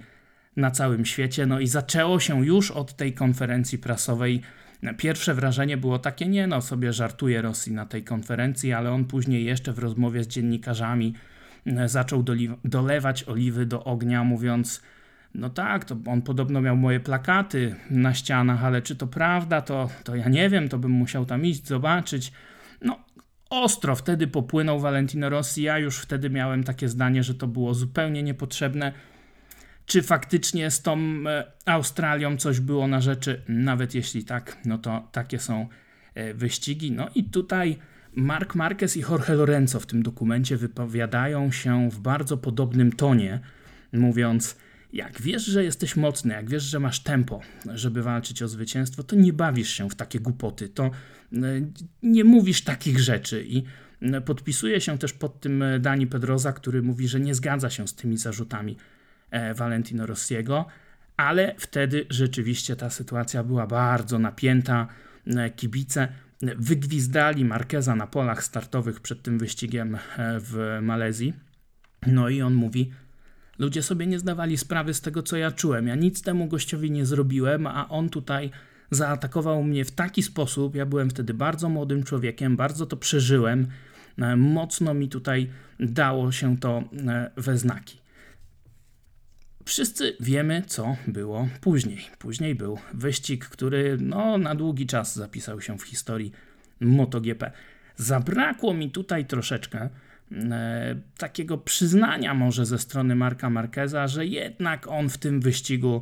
na 0.57 0.71
całym 0.71 1.05
świecie. 1.05 1.45
No 1.45 1.59
i 1.59 1.67
zaczęło 1.67 2.19
się 2.19 2.45
już 2.45 2.71
od 2.71 2.95
tej 2.95 3.13
konferencji 3.13 3.77
prasowej. 3.77 4.41
Pierwsze 4.97 5.33
wrażenie 5.33 5.77
było 5.77 5.99
takie, 5.99 6.27
nie 6.27 6.47
no, 6.47 6.61
sobie 6.61 6.93
żartuje 6.93 7.41
Rosji 7.41 7.73
na 7.73 7.85
tej 7.85 8.03
konferencji, 8.03 8.73
ale 8.73 8.91
on 8.91 9.05
później 9.05 9.45
jeszcze 9.45 9.73
w 9.73 9.79
rozmowie 9.79 10.23
z 10.23 10.27
dziennikarzami 10.27 11.13
zaczął 11.85 12.25
dolewać 12.63 13.23
oliwy 13.23 13.65
do 13.65 13.83
ognia, 13.83 14.23
mówiąc: 14.23 14.81
No 15.35 15.49
tak, 15.49 15.85
to 15.85 15.97
on 16.05 16.21
podobno 16.21 16.61
miał 16.61 16.77
moje 16.77 16.99
plakaty 16.99 17.75
na 17.89 18.13
ścianach, 18.13 18.63
ale 18.63 18.81
czy 18.81 18.95
to 18.95 19.07
prawda, 19.07 19.61
to, 19.61 19.89
to 20.03 20.15
ja 20.15 20.29
nie 20.29 20.49
wiem, 20.49 20.69
to 20.69 20.77
bym 20.77 20.91
musiał 20.91 21.25
tam 21.25 21.45
iść, 21.45 21.67
zobaczyć. 21.67 22.31
No, 22.81 22.99
ostro 23.49 23.95
wtedy 23.95 24.27
popłynął 24.27 24.79
Valentino 24.79 25.29
Rossi. 25.29 25.61
Ja 25.61 25.77
już 25.79 25.97
wtedy 25.97 26.29
miałem 26.29 26.63
takie 26.63 26.89
zdanie, 26.89 27.23
że 27.23 27.35
to 27.35 27.47
było 27.47 27.73
zupełnie 27.73 28.23
niepotrzebne. 28.23 28.93
Czy 29.87 30.01
faktycznie 30.01 30.71
z 30.71 30.81
tą 30.81 30.99
e, 31.27 31.51
Australią 31.65 32.37
coś 32.37 32.59
było 32.59 32.87
na 32.87 33.01
rzeczy? 33.01 33.41
Nawet 33.47 33.95
jeśli 33.95 34.23
tak, 34.23 34.57
no 34.65 34.77
to 34.77 35.07
takie 35.11 35.39
są 35.39 35.67
e, 36.13 36.33
wyścigi. 36.33 36.91
No 36.91 37.09
i 37.15 37.23
tutaj 37.23 37.77
Mark 38.15 38.55
Marquez 38.55 38.97
i 38.97 38.99
Jorge 38.99 39.29
Lorenzo 39.29 39.79
w 39.79 39.85
tym 39.85 40.03
dokumencie 40.03 40.57
wypowiadają 40.57 41.51
się 41.51 41.89
w 41.89 41.99
bardzo 41.99 42.37
podobnym 42.37 42.91
tonie, 42.91 43.39
mówiąc: 43.93 44.57
Jak 44.93 45.21
wiesz, 45.21 45.45
że 45.45 45.63
jesteś 45.63 45.95
mocny, 45.95 46.33
jak 46.33 46.49
wiesz, 46.49 46.63
że 46.63 46.79
masz 46.79 46.99
tempo, 46.99 47.41
żeby 47.73 48.03
walczyć 48.03 48.41
o 48.41 48.47
zwycięstwo, 48.47 49.03
to 49.03 49.15
nie 49.15 49.33
bawisz 49.33 49.69
się 49.69 49.89
w 49.89 49.95
takie 49.95 50.19
głupoty, 50.19 50.69
to 50.69 50.83
e, 50.83 50.91
nie 52.03 52.23
mówisz 52.23 52.63
takich 52.63 52.99
rzeczy. 52.99 53.45
I 53.47 53.63
podpisuje 54.25 54.81
się 54.81 54.97
też 54.97 55.13
pod 55.13 55.39
tym 55.39 55.63
Dani 55.79 56.07
Pedroza, 56.07 56.53
który 56.53 56.81
mówi, 56.81 57.07
że 57.07 57.19
nie 57.19 57.35
zgadza 57.35 57.69
się 57.69 57.87
z 57.87 57.95
tymi 57.95 58.17
zarzutami 58.17 58.77
Valentino 59.55 60.05
Rossiego, 60.05 60.65
ale 61.17 61.55
wtedy 61.57 62.05
rzeczywiście 62.09 62.75
ta 62.75 62.89
sytuacja 62.89 63.43
była 63.43 63.67
bardzo 63.67 64.19
napięta. 64.19 64.87
Kibice 65.55 66.07
wygwizdali 66.41 67.45
Markeza 67.45 67.95
na 67.95 68.07
polach 68.07 68.43
startowych 68.43 68.99
przed 68.99 69.21
tym 69.21 69.39
wyścigiem 69.39 69.95
e, 69.95 69.99
w 70.39 70.79
Malezji. 70.81 71.33
No 72.07 72.29
i 72.29 72.41
on 72.41 72.53
mówi, 72.53 72.91
ludzie 73.59 73.83
sobie 73.83 74.07
nie 74.07 74.19
zdawali 74.19 74.57
sprawy 74.57 74.93
z 74.93 75.01
tego, 75.01 75.23
co 75.23 75.37
ja 75.37 75.51
czułem. 75.51 75.87
Ja 75.87 75.95
nic 75.95 76.21
temu 76.21 76.47
gościowi 76.47 76.91
nie 76.91 77.05
zrobiłem, 77.05 77.67
a 77.67 77.89
on 77.89 78.09
tutaj 78.09 78.51
zaatakował 78.91 79.63
mnie 79.63 79.85
w 79.85 79.91
taki 79.91 80.23
sposób. 80.23 80.75
Ja 80.75 80.85
byłem 80.85 81.09
wtedy 81.09 81.33
bardzo 81.33 81.69
młodym 81.69 82.03
człowiekiem, 82.03 82.57
bardzo 82.57 82.85
to 82.85 82.97
przeżyłem. 82.97 83.67
E, 84.17 84.35
mocno 84.35 84.93
mi 84.93 85.09
tutaj 85.09 85.49
dało 85.79 86.31
się 86.31 86.57
to 86.57 86.83
e, 87.07 87.31
we 87.37 87.57
znaki. 87.57 88.06
Wszyscy 89.67 90.17
wiemy, 90.19 90.63
co 90.67 90.95
było 91.07 91.47
później. 91.61 91.99
Później 92.19 92.55
był 92.55 92.79
wyścig, 92.93 93.45
który 93.45 93.97
no, 94.01 94.37
na 94.37 94.55
długi 94.55 94.87
czas 94.87 95.15
zapisał 95.15 95.61
się 95.61 95.77
w 95.77 95.83
historii 95.83 96.31
MotoGP. 96.79 97.51
Zabrakło 97.95 98.73
mi 98.73 98.91
tutaj 98.91 99.25
troszeczkę 99.25 99.89
e, 100.31 100.95
takiego 101.17 101.57
przyznania 101.57 102.33
może 102.33 102.65
ze 102.65 102.79
strony 102.79 103.15
Marka 103.15 103.49
Marqueza, 103.49 104.07
że 104.07 104.25
jednak 104.25 104.87
on 104.87 105.09
w 105.09 105.17
tym 105.17 105.41
wyścigu 105.41 106.01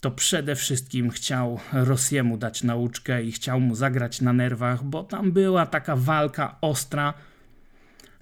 to 0.00 0.10
przede 0.10 0.54
wszystkim 0.54 1.10
chciał 1.10 1.60
Rosjemu 1.72 2.36
dać 2.38 2.62
nauczkę 2.62 3.22
i 3.22 3.32
chciał 3.32 3.60
mu 3.60 3.74
zagrać 3.74 4.20
na 4.20 4.32
nerwach, 4.32 4.84
bo 4.84 5.04
tam 5.04 5.32
była 5.32 5.66
taka 5.66 5.96
walka 5.96 6.56
ostra, 6.60 7.14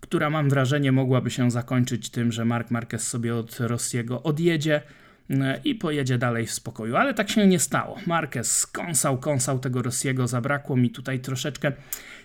która 0.04 0.30
mam 0.30 0.50
wrażenie 0.50 0.92
mogłaby 0.92 1.30
się 1.30 1.50
zakończyć 1.50 2.11
tym, 2.11 2.32
że 2.32 2.44
Mark 2.44 2.70
Marquez 2.70 3.08
sobie 3.08 3.34
od 3.34 3.61
Rossiego 3.61 4.23
odjedzie 4.23 4.82
e, 5.30 5.61
i 5.64 5.75
pojedzie 5.75 6.18
dalej 6.18 6.46
w 6.46 6.52
spokoju. 6.52 6.96
Ale 6.96 7.14
tak 7.14 7.30
się 7.30 7.46
nie 7.46 7.58
stało. 7.58 7.99
Marquez 8.06 8.56
skąsał, 8.56 9.18
kąsał 9.18 9.58
tego 9.58 9.82
Rossiego, 9.82 10.26
zabrakło 10.26 10.76
mi 10.76 10.90
tutaj 10.90 11.20
troszeczkę. 11.20 11.73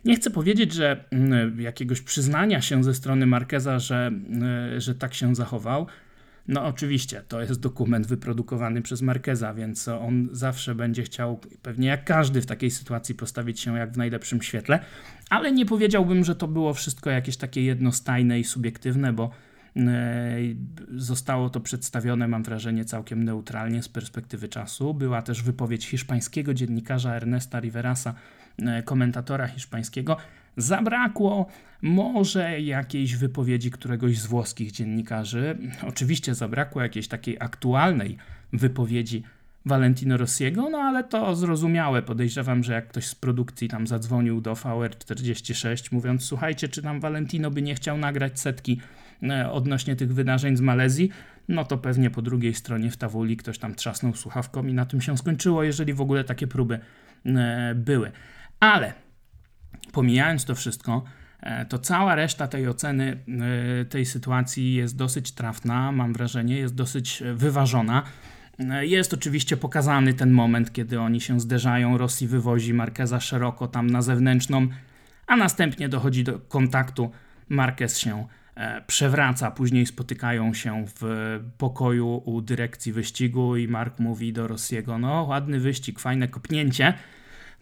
Nie 0.06 0.16
chcę 0.16 0.30
powiedzieć, 0.30 0.74
że 0.74 1.04
mm, 1.12 1.62
jakiegoś 1.62 2.02
przyznania 2.02 2.62
się 2.62 2.84
ze 2.84 2.94
strony 2.94 3.26
Marqueza, 3.26 3.80
że, 3.80 4.12
e, 4.76 4.82
że 4.82 4.96
tak 4.96 5.14
się 5.14 5.36
zachował. 5.36 5.88
No 6.50 6.66
oczywiście, 6.66 7.24
to 7.28 7.42
jest 7.42 7.60
dokument 7.60 8.08
wyprodukowany 8.08 8.82
przez 8.82 9.02
Marqueza, 9.02 9.54
więc 9.54 9.88
on 9.88 10.30
zawsze 10.32 10.76
będzie 10.76 11.04
chciał, 11.04 11.40
pewnie 11.62 11.88
jak 11.88 12.06
każdy 12.06 12.42
w 12.42 12.46
takiej 12.46 12.72
sytuacji, 12.72 13.16
postawić 13.16 13.60
się 13.60 13.78
jak 13.78 13.92
w 13.92 13.98
najlepszym 13.98 14.42
świetle, 14.42 14.80
ale 15.30 15.52
nie 15.52 15.66
powiedziałbym, 15.66 16.24
że 16.24 16.36
to 16.36 16.48
było 16.48 16.74
wszystko 16.74 17.10
jakieś 17.10 17.38
takie 17.38 17.64
jednostajne 17.64 18.40
i 18.40 18.44
subiektywne, 18.44 19.14
bo 19.14 19.30
e, 19.76 20.38
Zostało 20.92 21.50
to 21.50 21.60
przedstawione, 21.60 22.28
mam 22.28 22.44
wrażenie, 22.44 22.86
całkiem 22.86 23.24
neutralnie 23.24 23.84
z 23.84 23.90
perspektywy 23.90 24.48
czasu. 24.48 24.94
Była 24.94 25.22
też 25.22 25.44
wypowiedź 25.44 25.88
hiszpańskiego 25.88 26.54
dziennikarza 26.54 27.16
Ernesta 27.16 27.60
Riverasa, 27.60 28.14
e, 28.58 28.84
komentatora 28.84 29.48
hiszpańskiego, 29.48 30.18
Zabrakło 30.58 31.48
może 31.82 32.62
jakiejś 32.62 33.16
wypowiedzi 33.16 33.72
któregoś 33.72 34.20
z 34.20 34.26
włoskich 34.26 34.72
dziennikarzy. 34.72 35.58
Oczywiście 35.88 36.36
zabrakło 36.36 36.82
jakiejś 36.82 37.08
takiej 37.08 37.38
aktualnej 37.40 38.18
wypowiedzi 38.54 39.24
Valentino 39.66 40.18
Rossiego, 40.18 40.70
no 40.70 40.78
ale 40.78 41.04
to 41.04 41.36
zrozumiałe. 41.36 42.02
Podejrzewam, 42.02 42.64
że 42.64 42.74
jak 42.74 42.88
ktoś 42.88 43.06
z 43.06 43.16
produkcji 43.16 43.68
tam 43.68 43.88
zadzwonił 43.88 44.42
do 44.42 44.54
VR46 44.54 45.94
mówiąc, 45.94 46.24
słuchajcie, 46.26 46.68
czy 46.68 46.82
tam 46.82 47.00
Valentino 47.00 47.52
by 47.52 47.62
nie 47.62 47.76
chciał 47.76 47.98
nagrać 47.98 48.40
setki 48.40 48.82
e, 49.24 49.52
odnośnie 49.52 49.96
tych 49.96 50.14
wydarzeń 50.14 50.58
z 50.58 50.62
Malezji, 50.62 51.10
no 51.48 51.66
to 51.66 51.78
pewnie 51.78 52.10
po 52.10 52.22
drugiej 52.22 52.54
stronie 52.54 52.92
w 52.92 52.98
Tawuli 52.98 53.38
ktoś 53.38 53.60
tam 53.60 53.76
trzasnął 53.76 54.16
słuchawką 54.16 54.68
i 54.68 54.74
na 54.74 54.86
tym 54.86 55.02
się 55.02 55.18
skończyło, 55.18 55.64
jeżeli 55.64 55.94
w 55.94 56.02
ogóle 56.02 56.24
takie 56.24 56.48
próby 56.48 56.80
e, 57.26 57.76
były. 57.76 58.12
Ale 58.60 58.94
pomijając 59.92 60.46
to 60.46 60.56
wszystko, 60.56 61.04
e, 61.40 61.66
to 61.66 61.80
cała 61.80 62.16
reszta 62.16 62.48
tej 62.48 62.68
oceny 62.68 63.18
tej 63.90 64.06
sytuacji 64.06 64.74
jest 64.74 64.98
dosyć 64.98 65.32
trafna, 65.32 65.92
mam 65.92 66.14
wrażenie, 66.14 66.58
jest 66.58 66.76
dosyć 66.76 67.24
wyważona. 67.36 68.04
E, 68.60 68.86
jest 68.86 69.14
oczywiście 69.14 69.58
pokazany 69.58 70.14
ten 70.14 70.32
moment, 70.32 70.74
kiedy 70.74 71.00
oni 71.00 71.22
się 71.22 71.40
zderzają, 71.40 71.98
Rosji 71.98 72.28
wywozi 72.28 72.74
Markeza 72.74 73.20
szeroko 73.20 73.68
tam 73.68 73.88
na 73.88 74.02
zewnętrzną, 74.02 74.68
a 75.28 75.36
następnie 75.36 75.90
dochodzi 75.90 76.24
do 76.24 76.40
kontaktu, 76.40 77.12
Marquez 77.50 77.98
się 77.98 78.28
przewraca, 78.88 79.52
później 79.52 79.86
spotykają 79.86 80.54
się 80.54 80.86
w 80.96 81.04
pokoju 81.58 82.22
u 82.26 82.42
dyrekcji 82.42 82.92
wyścigu 82.92 83.56
i 83.56 83.68
Mark 83.68 84.00
mówi 84.00 84.34
do 84.34 84.48
Rossiego, 84.48 84.98
no 84.98 85.24
ładny 85.24 85.60
wyścig, 85.60 86.00
fajne 86.00 86.28
kopnięcie, 86.28 86.94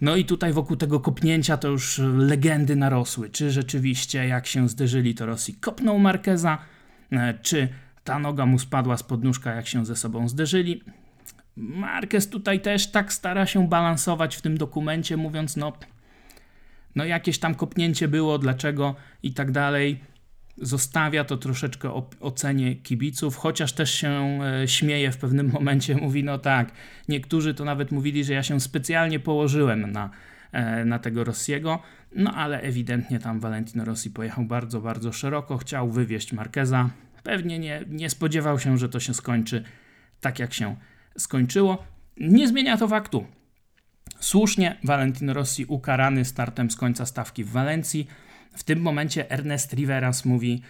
no 0.02 0.16
i 0.16 0.26
tutaj 0.26 0.54
wokół 0.54 0.76
tego 0.78 1.00
kopnięcia 1.00 1.58
to 1.58 1.68
już 1.68 2.02
legendy 2.18 2.76
narosły. 2.76 3.30
Czy 3.30 3.52
rzeczywiście 3.52 4.28
jak 4.28 4.48
się 4.48 4.70
zderzyli 4.70 5.16
to 5.16 5.26
Rosji 5.26 5.54
kopnął 5.54 6.00
Markeza, 6.00 6.58
e, 7.12 7.34
czy 7.42 7.68
ta 8.08 8.20
noga 8.20 8.46
mu 8.46 8.60
spadła 8.60 8.98
z 8.98 9.04
podnóżka 9.04 9.56
jak 9.56 9.68
się 9.68 9.86
ze 9.86 9.96
sobą 9.96 10.30
zderzyli. 10.30 10.82
Marquez 11.56 12.30
tutaj 12.30 12.60
też 12.60 12.92
tak 12.92 13.14
stara 13.14 13.46
się 13.46 13.68
balansować 13.68 14.36
w 14.36 14.42
tym 14.42 14.58
dokumencie, 14.58 15.18
mówiąc, 15.18 15.58
no, 15.58 15.74
no 16.96 17.06
jakieś 17.06 17.40
tam 17.40 17.56
kopnięcie 17.56 18.08
było, 18.08 18.40
dlaczego 18.40 18.96
i 19.24 19.34
tak 19.34 19.52
dalej 19.52 20.00
zostawia 20.58 21.24
to 21.24 21.38
troszeczkę 21.38 22.02
ocenie 22.20 22.76
kibiców, 22.76 23.36
chociaż 23.36 23.74
też 23.74 23.92
się 23.92 24.40
e, 24.64 24.68
śmieje 24.68 25.12
w 25.12 25.18
pewnym 25.18 25.52
momencie, 25.58 25.96
mówi 25.96 26.24
no 26.24 26.38
tak, 26.38 26.72
niektórzy 27.10 27.54
to 27.54 27.66
nawet 27.66 27.92
mówili, 27.92 28.24
że 28.24 28.34
ja 28.34 28.44
się 28.44 28.60
specjalnie 28.60 29.20
położyłem 29.20 29.92
na, 29.92 30.10
e, 30.52 30.86
na 30.86 31.00
tego 31.00 31.24
Rossiego, 31.24 31.80
no 32.16 32.34
ale 32.34 32.62
ewidentnie 32.62 33.20
tam 33.20 33.40
Valentino 33.40 33.86
Rossi 33.86 34.10
pojechał 34.12 34.46
bardzo, 34.46 34.82
bardzo 34.82 35.14
szeroko, 35.14 35.58
chciał 35.58 35.92
wywieźć 35.92 36.34
Marqueza, 36.34 36.90
pewnie 37.28 37.60
nie, 37.60 37.84
nie 37.88 38.10
spodziewał 38.10 38.60
się, 38.60 38.78
że 38.78 38.90
to 38.90 39.00
się 39.00 39.14
skończy 39.14 39.64
tak 40.22 40.40
jak 40.40 40.54
się 40.54 40.76
skończyło. 41.18 41.84
Nie 42.18 42.48
zmienia 42.48 42.78
to 42.78 42.88
faktu. 42.88 43.26
Słusznie 44.20 44.78
Valentino 44.84 45.34
Rossi 45.34 45.66
ukarany 45.66 46.26
startem 46.26 46.72
z 46.72 46.76
końca 46.76 47.06
stawki 47.06 47.44
w 47.44 47.52
Walencji, 47.52 48.08
w 48.56 48.64
tym 48.64 48.82
momencie 48.82 49.32
Ernest 49.32 49.74
Riveras 49.74 50.26
mówi, 50.26 50.62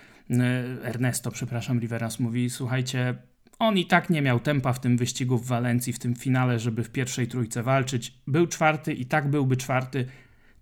Ernesto, 0.84 1.32
przepraszam, 1.32 1.80
Riveras 1.80 2.20
mówi, 2.20 2.50
słuchajcie, 2.50 3.16
on 3.60 3.78
i 3.78 3.86
tak 3.86 4.10
nie 4.10 4.22
miał 4.22 4.40
tempa 4.40 4.74
w 4.74 4.80
tym 4.80 4.98
wyścigu 4.98 5.38
w 5.38 5.48
Walencji, 5.48 5.94
w 5.94 6.00
tym 6.00 6.16
finale, 6.16 6.60
żeby 6.60 6.84
w 6.84 6.90
pierwszej 6.90 7.28
trójce 7.28 7.64
walczyć. 7.64 8.14
Był 8.28 8.48
czwarty 8.48 8.94
i 8.94 9.06
tak 9.06 9.30
byłby 9.30 9.58
czwarty, 9.58 10.06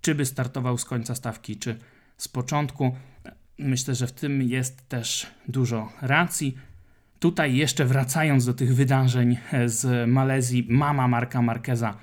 czy 0.01 0.15
by 0.15 0.25
startował 0.25 0.77
z 0.77 0.85
końca 0.85 1.15
stawki, 1.15 1.55
czy 1.55 1.77
z 2.17 2.27
początku. 2.27 2.95
Myślę, 3.59 3.95
że 3.95 4.07
w 4.07 4.11
tym 4.11 4.41
jest 4.41 4.89
też 4.89 5.27
dużo 5.47 5.91
racji. 6.01 6.57
Tutaj 7.19 7.55
jeszcze 7.55 7.85
wracając 7.85 8.45
do 8.45 8.53
tych 8.53 8.75
wydarzeń 8.75 9.37
z 9.65 10.09
Malezji, 10.09 10.67
mama 10.69 11.07
Marka 11.07 11.41
Marqueza 11.41 11.97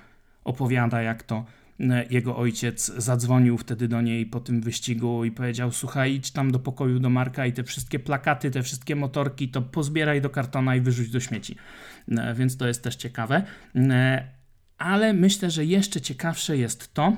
opowiada, 0.45 1.03
jak 1.03 1.23
to 1.23 1.45
E, 1.91 2.05
jego 2.11 2.37
ojciec 2.37 2.87
zadzwonił 2.97 3.59
wtedy 3.59 3.89
do 3.89 4.01
niej 4.01 4.27
po 4.27 4.41
tym 4.41 4.61
wyścigu 4.61 5.25
i 5.25 5.31
powiedział: 5.31 5.73
Słuchaj, 5.73 6.15
idź 6.15 6.31
tam 6.31 6.53
do 6.53 6.59
pokoju 6.59 6.99
do 6.99 7.11
Marka 7.11 7.47
i 7.47 7.53
te 7.53 7.65
wszystkie 7.65 7.99
plakaty, 7.99 8.51
te 8.51 8.63
wszystkie 8.63 8.97
motorki, 8.97 9.49
to 9.49 9.63
pozbieraj 9.63 10.21
do 10.21 10.31
kartona 10.31 10.77
i 10.77 10.81
wyrzuć 10.81 11.11
do 11.11 11.21
śmieci. 11.21 11.57
E, 12.09 12.35
więc 12.35 12.57
to 12.57 12.67
jest 12.67 12.83
też 12.85 12.97
ciekawe. 12.97 13.43
E, 13.77 14.27
ale 14.79 15.13
myślę, 15.13 15.51
że 15.51 15.65
jeszcze 15.65 16.01
ciekawsze 16.01 16.57
jest 16.57 16.95
to, 16.95 17.17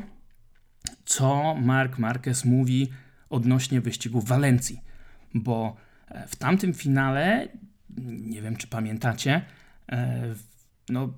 co 1.05 1.55
Mark 1.55 1.99
Marquez 1.99 2.45
mówi 2.45 2.89
odnośnie 3.35 3.81
wyścigu 3.81 4.21
w 4.21 4.29
Walencji, 4.29 4.81
bo 5.35 5.77
w 6.27 6.37
tamtym 6.37 6.75
finale, 6.75 7.49
nie 8.07 8.43
wiem 8.43 8.57
czy 8.57 8.67
pamiętacie, 8.67 9.43
no, 10.89 11.09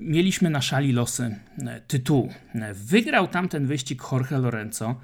mieliśmy 0.00 0.50
na 0.50 0.62
szali 0.62 0.92
losy 0.92 1.36
e, 1.58 1.80
tytułu. 1.80 2.28
E, 2.54 2.74
wygrał 2.74 3.28
tamten 3.28 3.66
wyścig 3.66 4.02
Jorge 4.12 4.38
Lorenzo, 4.38 5.00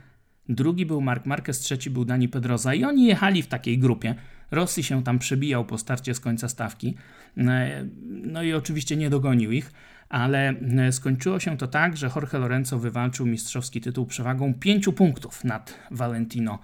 drugi 0.49 0.87
był 0.87 1.01
Mark 1.01 1.27
Marquez, 1.27 1.61
trzeci 1.61 1.91
był 1.91 2.05
Dani 2.05 2.29
Pedroza 2.29 2.75
i 2.75 2.85
oni 2.85 3.07
jechali 3.07 3.43
w 3.43 3.47
takiej 3.47 3.79
grupie. 3.79 4.15
Rossi 4.51 4.83
się 4.83 5.05
tam 5.05 5.19
przebijał 5.19 5.65
po 5.65 5.79
starcie 5.79 6.15
z 6.15 6.21
końca 6.21 6.49
stawki, 6.49 6.95
e, 7.37 7.87
no 8.07 8.43
i 8.43 8.53
oczywiście 8.53 8.97
nie 8.97 9.11
dogonił 9.11 9.53
ich, 9.53 9.73
ale 10.09 10.55
skończyło 10.91 11.41
się 11.41 11.57
to 11.57 11.67
tak, 11.67 11.97
że 11.97 12.11
Jorge 12.17 12.39
Lorenzo 12.39 12.79
wywalczył 12.79 13.27
mistrzowski 13.27 13.81
tytuł 13.81 14.07
przewagą 14.07 14.55
5 14.55 14.89
punktów 14.97 15.45
nad 15.45 15.79
Valentino 15.91 16.59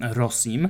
Rossim. 0.00 0.68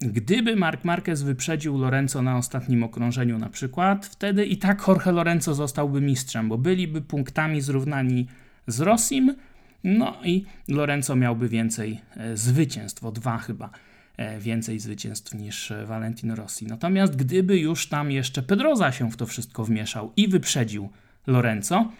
Gdyby 0.00 0.56
Mark 0.56 0.84
Marquez 0.84 1.22
wyprzedził 1.22 1.78
Lorenzo 1.78 2.22
na 2.22 2.36
ostatnim 2.36 2.82
okrążeniu 2.82 3.38
na 3.38 3.50
przykład, 3.50 4.06
wtedy 4.06 4.46
i 4.46 4.56
tak 4.56 4.88
Jorge 4.88 5.12
Lorenzo 5.12 5.54
zostałby 5.54 6.00
mistrzem, 6.00 6.48
bo 6.48 6.58
byliby 6.58 7.02
punktami 7.02 7.60
zrównani 7.60 8.26
z 8.66 8.80
Rossim, 8.80 9.36
no 9.84 10.16
i 10.24 10.44
Lorenzo 10.68 11.16
miałby 11.16 11.48
więcej 11.48 12.00
e, 12.16 12.36
zwycięstw, 12.36 13.04
o 13.04 13.12
dwa 13.12 13.38
chyba 13.38 13.70
e, 14.16 14.40
więcej 14.40 14.78
zwycięstw 14.78 15.34
niż 15.34 15.70
e, 15.70 15.86
Valentino 15.86 16.34
Rossi. 16.34 16.66
Natomiast 16.66 17.16
gdyby 17.16 17.58
już 17.58 17.88
tam 17.88 18.10
jeszcze 18.10 18.42
Pedroza 18.42 18.92
się 18.92 19.10
w 19.10 19.16
to 19.16 19.26
wszystko 19.26 19.64
wmieszał 19.64 20.12
i 20.16 20.28
wyprzedził 20.28 20.88
Lorenzo, 21.26 21.92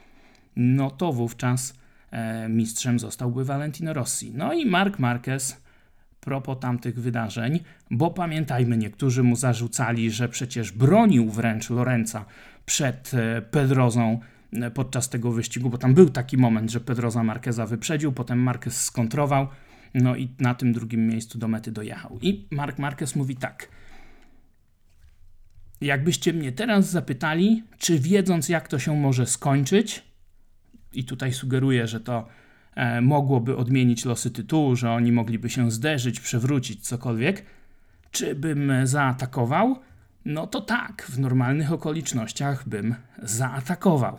no 0.57 0.91
to 0.91 1.13
wówczas 1.13 1.75
mistrzem 2.49 2.99
zostałby 2.99 3.45
Valentino 3.45 3.93
Rossi. 3.93 4.33
No 4.35 4.53
i 4.53 4.67
Mark 4.67 4.99
Marquez 4.99 5.67
propos 6.27 6.59
tamtych 6.61 7.01
wydarzeń, 7.01 7.61
bo 7.91 8.11
pamiętajmy, 8.11 8.77
niektórzy 8.77 9.23
mu 9.23 9.37
zarzucali, 9.37 10.11
że 10.11 10.29
przecież 10.29 10.73
bronił 10.73 11.31
wręcz 11.31 11.71
Lorenza 11.71 12.25
przed 12.65 13.15
e, 13.15 13.43
Pedrozą 13.43 14.21
e, 14.53 14.71
podczas 14.71 15.09
tego 15.09 15.33
wyścigu, 15.33 15.71
bo 15.71 15.79
tam 15.79 15.95
był 15.95 16.11
taki 16.11 16.37
moment, 16.37 16.71
że 16.71 16.81
Pedroza 16.81 17.23
Marqueza 17.23 17.67
wyprzedził, 17.67 18.13
potem 18.13 18.39
Marquez 18.39 18.85
skontrował, 18.85 19.47
no 19.95 20.17
i 20.17 20.29
na 20.41 20.55
tym 20.55 20.73
drugim 20.73 21.07
miejscu 21.07 21.39
do 21.39 21.49
mety 21.49 21.73
dojechał. 21.73 22.19
I 22.23 22.47
Mark 22.51 22.79
Marquez 22.79 23.17
mówi 23.17 23.37
tak. 23.37 23.69
Jakbyście 25.81 26.33
mnie 26.33 26.53
teraz 26.53 26.91
zapytali, 26.91 27.63
czy 27.79 27.99
wiedząc 27.99 28.49
jak 28.49 28.69
to 28.69 28.79
się 28.79 28.97
może 28.97 29.27
skończyć, 29.27 30.07
i 30.97 31.05
tutaj 31.05 31.33
sugeruję, 31.33 31.87
że 31.87 32.01
to 32.01 32.27
e, 32.75 33.01
mogłoby 33.01 33.57
odmienić 33.57 34.05
losy 34.05 34.31
tytułu, 34.31 34.77
że 34.77 34.91
oni 34.91 35.13
mogliby 35.13 35.51
się 35.51 35.71
zderzyć, 35.71 36.21
przewrócić, 36.21 36.89
cokolwiek, 36.89 37.45
czy 38.11 38.35
bym 38.35 38.73
zaatakował? 38.85 39.79
No 40.25 40.47
to 40.47 40.61
tak, 40.61 41.03
w 41.03 41.19
normalnych 41.19 41.73
okolicznościach 41.73 42.69
bym 42.69 42.95
zaatakował. 43.23 44.19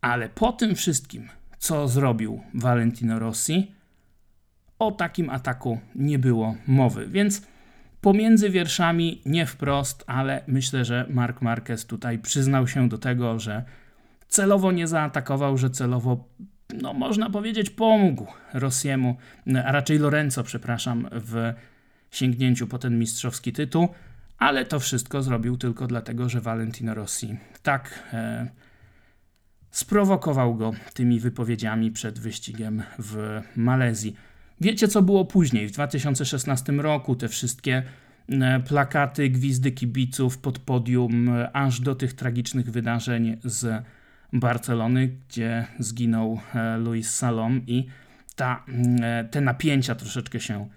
Ale 0.00 0.28
po 0.28 0.52
tym 0.52 0.74
wszystkim, 0.74 1.28
co 1.58 1.88
zrobił 1.88 2.40
Valentino 2.54 3.18
Rossi, 3.18 3.72
o 4.78 4.90
takim 4.90 5.30
ataku 5.30 5.80
nie 5.94 6.18
było 6.18 6.56
mowy. 6.66 7.08
Więc 7.08 7.42
pomiędzy 8.02 8.50
wierszami, 8.50 9.22
nie 9.26 9.46
wprost, 9.46 10.04
ale 10.06 10.42
myślę, 10.46 10.84
że 10.84 11.06
Mark 11.10 11.42
Marquez 11.42 11.86
tutaj 11.86 12.18
przyznał 12.18 12.68
się 12.68 12.88
do 12.88 12.98
tego, 12.98 13.38
że 13.38 13.64
celowo 14.28 14.72
nie 14.72 14.88
zaatakował, 14.88 15.58
że 15.58 15.70
celowo, 15.70 16.24
no 16.82 16.94
można 16.94 17.30
powiedzieć, 17.30 17.70
pomógł 17.70 18.26
Rossiemu, 18.54 19.16
a 19.64 19.72
raczej 19.72 19.98
Lorenzo, 19.98 20.42
przepraszam, 20.42 21.08
w 21.12 21.52
sięgnięciu 22.10 22.66
po 22.66 22.78
ten 22.78 22.98
mistrzowski 22.98 23.52
tytuł, 23.52 23.88
ale 24.38 24.64
to 24.64 24.80
wszystko 24.80 25.22
zrobił 25.22 25.56
tylko 25.56 25.86
dlatego, 25.86 26.28
że 26.28 26.40
Valentino 26.40 26.94
Rossi 26.94 27.36
tak 27.62 28.02
e, 28.12 28.48
sprowokował 29.70 30.54
go 30.54 30.72
tymi 30.94 31.20
wypowiedziami 31.20 31.90
przed 31.90 32.18
wyścigiem 32.18 32.82
w 32.98 33.40
Malezji. 33.56 34.16
Wiecie, 34.60 34.88
co 34.88 35.02
było 35.02 35.24
później? 35.24 35.68
W 35.68 35.72
2016 35.72 36.72
roku 36.72 37.16
te 37.16 37.28
wszystkie 37.28 37.82
e, 38.28 38.60
plakaty, 38.60 39.28
gwizdy 39.28 39.72
kibiców 39.72 40.38
pod 40.38 40.58
podium, 40.58 41.28
e, 41.28 41.56
aż 41.56 41.80
do 41.80 41.94
tych 41.94 42.12
tragicznych 42.12 42.70
wydarzeń 42.70 43.36
z 43.44 43.84
Barcelony, 44.32 45.08
gdzie 45.28 45.66
zginął 45.78 46.40
e, 46.54 46.78
Luis 46.78 47.14
Salom 47.14 47.60
i 47.66 47.86
ta, 48.36 48.64
te 49.30 49.40
napięcia 49.40 49.94
troszeczkę 49.94 50.40
się 50.40 50.68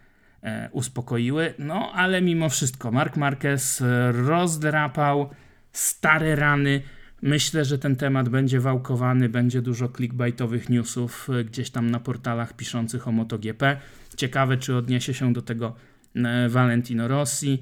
uspokoiły. 0.72 1.54
No, 1.60 1.92
ale 1.94 2.22
mimo 2.22 2.50
wszystko 2.50 2.92
Mark 2.92 3.18
Marquez 3.18 3.84
rozdrapał 4.12 5.30
stare 5.72 6.36
rany, 6.36 6.82
Myślę, 7.22 7.66
że 7.66 7.78
ten 7.78 7.96
temat 7.96 8.30
będzie 8.30 8.60
wałkowany, 8.60 9.30
będzie 9.30 9.62
dużo 9.62 9.90
clickbaitowych 9.90 10.70
newsów 10.70 11.30
e, 11.30 11.44
gdzieś 11.44 11.70
tam 11.70 11.92
na 11.92 12.00
portalach 12.00 12.54
piszących 12.54 13.08
o 13.08 13.12
MotoGP. 13.12 13.78
Ciekawe, 14.18 14.58
czy 14.58 14.76
odniesie 14.76 15.14
się 15.14 15.34
do 15.34 15.42
tego 15.42 15.76
e, 16.16 16.50
Valentino 16.50 17.08
Rossi. 17.08 17.60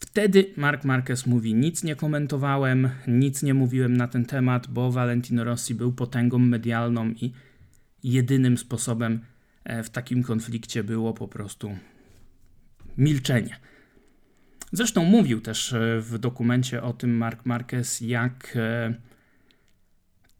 Wtedy 0.00 0.52
Mark 0.56 0.84
Marquez 0.84 1.26
mówi: 1.26 1.54
Nic 1.54 1.84
nie 1.84 1.96
komentowałem, 1.96 2.88
nic 3.06 3.42
nie 3.42 3.54
mówiłem 3.54 3.96
na 3.96 4.08
ten 4.08 4.24
temat, 4.24 4.66
bo 4.66 4.92
Valentino 4.92 5.44
Rossi 5.44 5.74
był 5.74 5.92
potęgą 5.92 6.38
medialną 6.38 7.08
i 7.10 7.32
jedynym 8.04 8.58
sposobem 8.58 9.20
e, 9.64 9.82
w 9.82 9.90
takim 9.90 10.22
konflikcie 10.22 10.84
było 10.84 11.14
po 11.14 11.28
prostu 11.28 11.76
milczenie. 12.98 13.56
Zresztą 14.72 15.04
mówił 15.04 15.40
też 15.40 15.72
e, 15.72 16.00
w 16.00 16.18
dokumencie 16.18 16.82
o 16.82 16.92
tym 16.92 17.16
Mark 17.16 17.46
Marquez, 17.46 18.00
jak 18.00 18.52
e, 18.56 18.94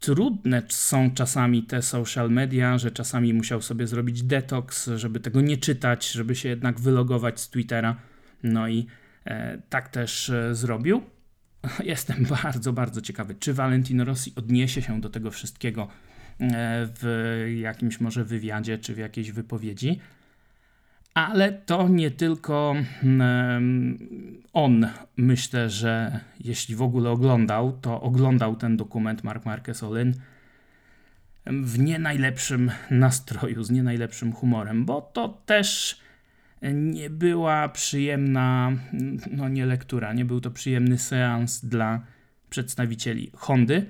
trudne 0.00 0.62
są 0.68 1.10
czasami 1.10 1.62
te 1.62 1.82
social 1.82 2.30
media, 2.30 2.78
że 2.78 2.90
czasami 2.90 3.34
musiał 3.34 3.62
sobie 3.62 3.86
zrobić 3.86 4.22
detoks, 4.22 4.90
żeby 4.96 5.20
tego 5.20 5.40
nie 5.40 5.56
czytać, 5.56 6.10
żeby 6.10 6.34
się 6.34 6.48
jednak 6.48 6.80
wylogować 6.80 7.40
z 7.40 7.50
Twittera. 7.50 7.96
No 8.42 8.68
i 8.68 8.86
e, 9.24 9.62
tak 9.68 9.88
też 9.88 10.32
zrobił. 10.52 11.02
Jestem 11.84 12.26
bardzo, 12.42 12.72
bardzo 12.72 13.00
ciekawy, 13.00 13.34
czy 13.34 13.54
Valentino 13.54 14.04
Rossi 14.04 14.32
odniesie 14.36 14.82
się 14.82 15.00
do 15.00 15.10
tego 15.10 15.30
wszystkiego 15.30 15.88
w 17.00 17.44
jakimś 17.60 18.00
może 18.00 18.24
wywiadzie 18.24 18.78
czy 18.78 18.94
w 18.94 18.98
jakiejś 18.98 19.32
wypowiedzi. 19.32 20.00
Ale 21.14 21.52
to 21.52 21.88
nie 21.88 22.10
tylko 22.10 22.74
on, 24.52 24.86
myślę, 25.16 25.70
że 25.70 26.20
jeśli 26.40 26.76
w 26.76 26.82
ogóle 26.82 27.10
oglądał, 27.10 27.72
to 27.72 28.00
oglądał 28.00 28.56
ten 28.56 28.76
dokument 28.76 29.24
Mark 29.24 29.44
Marquez 29.44 29.82
Olin 29.82 30.14
w 31.46 31.78
nie 31.78 31.98
najlepszym 31.98 32.70
nastroju, 32.90 33.64
z 33.64 33.70
nie 33.70 33.82
najlepszym 33.82 34.32
humorem, 34.32 34.84
bo 34.84 35.00
to 35.00 35.28
też 35.46 36.00
nie 36.72 37.10
była 37.10 37.68
przyjemna, 37.68 38.72
no 39.30 39.48
nie 39.48 39.66
lektura, 39.66 40.12
nie 40.12 40.24
był 40.24 40.40
to 40.40 40.50
przyjemny 40.50 40.98
seans 40.98 41.64
dla 41.64 42.00
przedstawicieli 42.50 43.30
Hondy. 43.34 43.86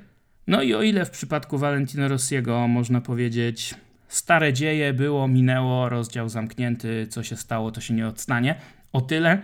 No 0.47 0.63
i 0.63 0.75
o 0.75 0.83
ile 0.83 1.05
w 1.05 1.11
przypadku 1.11 1.59
Valentino 1.59 2.09
Rossiego 2.09 2.69
można 2.69 3.01
powiedzieć, 3.01 3.75
Stare 4.13 4.53
dzieje, 4.53 4.93
było, 4.93 5.29
minęło, 5.29 5.89
rozdział 5.89 6.29
zamknięty, 6.29 7.07
co 7.11 7.23
się 7.23 7.37
stało, 7.37 7.71
to 7.71 7.81
się 7.81 7.95
nie 7.95 8.09
odstanie. 8.09 8.55
O 8.93 9.01
tyle 9.01 9.43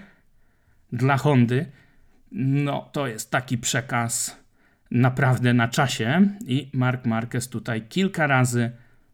dla 0.93 1.17
Hondy, 1.17 1.67
no 2.33 2.91
to 2.93 3.07
jest 3.07 3.31
taki 3.31 3.59
przekaz 3.59 4.37
naprawdę 4.91 5.55
na 5.55 5.69
czasie 5.69 6.29
i 6.47 6.71
Mark 6.73 7.07
Marquez 7.07 7.49
tutaj 7.49 7.83
kilka 7.83 8.27
razy 8.27 8.71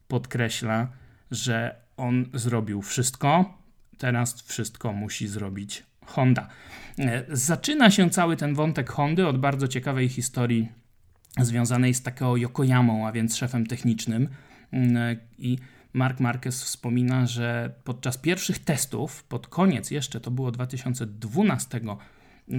podkreśla, 0.09 0.89
że 1.31 1.77
on 1.97 2.27
zrobił 2.33 2.83
wszystko, 2.83 3.59
teraz 3.99 4.43
wszystko 4.43 4.93
musi 4.93 5.29
zrobić 5.29 5.83
Honda. 6.07 6.49
E, 6.99 7.25
zaczyna 7.29 7.91
się 7.91 8.11
cały 8.11 8.37
ten 8.37 8.55
wątek 8.55 8.91
Hondy 8.91 9.27
od 9.27 9.39
bardzo 9.39 9.69
ciekawej 9.69 10.09
historii 10.09 10.69
związanej 11.41 11.95
z 11.95 12.03
taką 12.03 12.37
Yokoyamą, 12.37 13.09
a 13.09 13.13
więc 13.13 13.37
szefem 13.37 13.67
technicznym, 13.67 14.29
I 15.39 15.59
Mark 15.95 16.21
Marquez 16.21 16.65
wspomina, 16.65 17.27
że 17.27 17.73
podczas 17.85 18.19
pierwszych 18.19 18.59
testów, 18.59 19.25
pod 19.25 19.47
koniec 19.47 19.91
jeszcze, 19.91 20.21
to 20.21 20.31
było 20.31 20.51
2012 20.51 21.81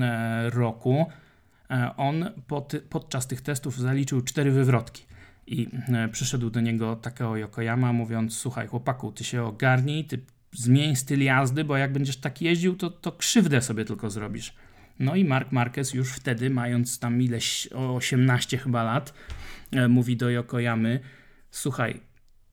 e, 0.01 0.49
roku, 0.49 1.05
e, 1.69 1.91
on 1.97 2.25
pod, 2.47 2.73
podczas 2.89 3.27
tych 3.27 3.41
testów 3.41 3.79
zaliczył 3.79 4.21
cztery 4.21 4.51
wywrotki. 4.51 5.05
I 5.47 5.67
e, 5.87 6.09
przyszedł 6.09 6.49
do 6.49 6.61
niego 6.61 6.95
Takeo 6.95 7.37
Yokoyama 7.37 7.93
mówiąc, 7.93 8.37
słuchaj 8.37 8.67
chłopaku, 8.67 9.11
ty 9.11 9.23
się 9.23 9.43
ogarnij, 9.43 10.05
ty 10.05 10.19
zmień 10.51 10.95
styl 10.95 11.23
jazdy, 11.23 11.63
bo 11.63 11.77
jak 11.77 11.93
będziesz 11.93 12.17
tak 12.17 12.41
jeździł, 12.41 12.75
to, 12.75 12.89
to 12.89 13.11
krzywdę 13.11 13.61
sobie 13.61 13.85
tylko 13.85 14.09
zrobisz. 14.09 14.53
No 14.99 15.15
i 15.15 15.25
Mark 15.25 15.51
Marquez 15.51 15.93
już 15.93 16.13
wtedy, 16.13 16.49
mając 16.49 16.99
tam 16.99 17.21
ileś 17.21 17.67
18 17.73 18.57
chyba 18.57 18.83
lat, 18.83 19.13
mówi 19.89 20.17
do 20.17 20.29
Yokoyamy, 20.29 20.99
słuchaj, 21.55 21.99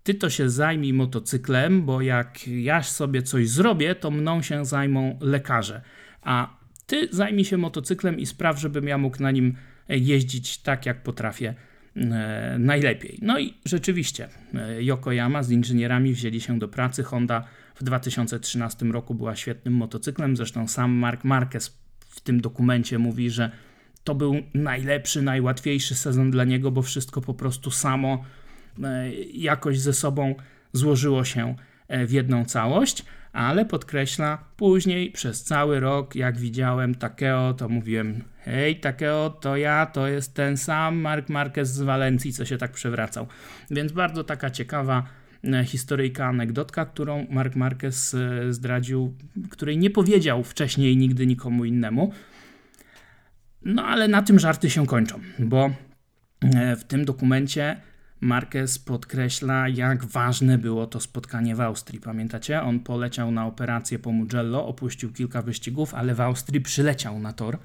ty 0.02 0.14
to 0.14 0.30
się 0.30 0.50
zajmij 0.50 0.92
motocyklem, 0.92 1.82
bo 1.82 2.00
jak 2.00 2.48
ja 2.48 2.82
sobie 2.82 3.22
coś 3.22 3.48
zrobię, 3.48 3.94
to 3.94 4.10
mną 4.10 4.42
się 4.42 4.64
zajmą 4.64 5.18
lekarze. 5.20 5.82
A 6.22 6.56
ty 6.86 7.08
zajmij 7.10 7.44
się 7.44 7.56
motocyklem 7.56 8.18
i 8.18 8.26
spraw, 8.26 8.60
żebym 8.60 8.88
ja 8.88 8.98
mógł 8.98 9.22
na 9.22 9.30
nim 9.30 9.54
jeździć 9.88 10.58
tak, 10.58 10.86
jak 10.86 11.02
potrafię 11.02 11.54
e, 11.96 12.56
najlepiej. 12.58 13.18
No 13.22 13.38
i 13.38 13.54
rzeczywiście, 13.64 14.28
e, 14.54 14.82
Yokoyama 14.82 15.42
z 15.42 15.50
inżynierami 15.50 16.12
wzięli 16.12 16.40
się 16.40 16.58
do 16.58 16.68
pracy. 16.68 17.02
Honda 17.02 17.44
w 17.74 17.84
2013 17.84 18.86
roku 18.86 19.14
była 19.14 19.36
świetnym 19.36 19.74
motocyklem. 19.74 20.36
Zresztą 20.36 20.68
sam 20.68 20.90
Mark 20.90 21.24
Marquez 21.24 21.78
w 21.98 22.20
tym 22.20 22.40
dokumencie 22.40 22.98
mówi, 22.98 23.30
że 23.30 23.50
to 24.04 24.14
był 24.14 24.34
najlepszy, 24.54 25.22
najłatwiejszy 25.22 25.94
sezon 25.94 26.30
dla 26.30 26.44
niego, 26.44 26.70
bo 26.70 26.82
wszystko 26.82 27.20
po 27.20 27.34
prostu 27.34 27.70
samo 27.70 28.24
jakoś 29.32 29.78
ze 29.78 29.92
sobą 29.92 30.34
złożyło 30.72 31.24
się 31.24 31.54
e, 31.88 32.06
w 32.06 32.12
jedną 32.12 32.44
całość, 32.44 33.04
ale 33.32 33.64
podkreśla 33.64 34.44
później 34.56 35.10
przez 35.10 35.44
cały 35.44 35.80
rok, 35.80 36.14
jak 36.14 36.38
widziałem 36.38 36.94
Takeo, 36.94 37.54
to 37.54 37.68
mówiłem: 37.68 38.22
Hej, 38.38 38.80
Takeo, 38.80 39.30
to 39.40 39.56
ja, 39.56 39.86
to 39.86 40.08
jest 40.08 40.34
ten 40.34 40.56
sam 40.56 40.96
Mark 40.96 41.28
Marquez 41.28 41.68
z 41.68 41.82
Walencji, 41.82 42.32
co 42.32 42.44
się 42.44 42.58
tak 42.58 42.72
przewracał. 42.72 43.26
Więc 43.70 43.92
bardzo 43.92 44.24
taka 44.24 44.50
ciekawa 44.50 45.02
e, 45.44 45.64
historyjka, 45.64 46.26
anegdotka, 46.26 46.86
którą 46.86 47.26
Mark 47.30 47.56
Marquez 47.56 48.16
zdradził, 48.50 49.14
której 49.50 49.78
nie 49.78 49.90
powiedział 49.90 50.42
wcześniej 50.44 50.96
nigdy 50.96 51.26
nikomu 51.26 51.64
innemu. 51.64 52.12
No 53.64 53.84
ale 53.84 54.08
na 54.08 54.22
tym 54.22 54.38
żarty 54.38 54.70
się 54.70 54.86
kończą, 54.86 55.20
bo 55.38 55.70
w 56.76 56.84
tym 56.84 57.04
dokumencie 57.04 57.76
Marquez 58.22 58.78
podkreśla, 58.78 59.68
jak 59.68 60.04
ważne 60.04 60.58
było 60.58 60.86
to 60.86 61.00
spotkanie 61.00 61.56
w 61.56 61.60
Austrii. 61.60 62.00
Pamiętacie? 62.00 62.62
On 62.62 62.80
poleciał 62.80 63.30
na 63.30 63.46
operację 63.46 63.98
po 63.98 64.12
Mugello, 64.12 64.66
opuścił 64.66 65.12
kilka 65.12 65.42
wyścigów, 65.42 65.94
ale 65.94 66.14
w 66.14 66.20
Austrii 66.20 66.60
przyleciał 66.60 67.18
na 67.18 67.32
tor. 67.32 67.58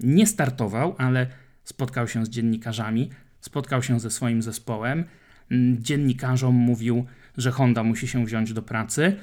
Nie 0.00 0.26
startował, 0.26 0.94
ale 0.98 1.26
spotkał 1.64 2.08
się 2.08 2.26
z 2.26 2.28
dziennikarzami, 2.28 3.10
spotkał 3.40 3.82
się 3.82 4.00
ze 4.00 4.10
swoim 4.10 4.42
zespołem. 4.42 5.04
Mm, 5.50 5.82
dziennikarzom 5.82 6.54
mówił, 6.54 7.06
że 7.36 7.50
Honda 7.50 7.82
musi 7.82 8.08
się 8.08 8.24
wziąć 8.24 8.52
do 8.52 8.62
pracy. 8.62 9.16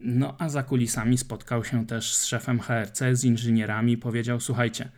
No 0.00 0.36
a 0.38 0.48
za 0.48 0.62
kulisami 0.62 1.18
spotkał 1.18 1.64
się 1.64 1.86
też 1.86 2.14
z 2.14 2.24
szefem 2.24 2.60
HRC, 2.60 3.02
z 3.12 3.24
inżynierami, 3.24 3.96
powiedział: 3.96 4.40
Słuchajcie, 4.40 4.88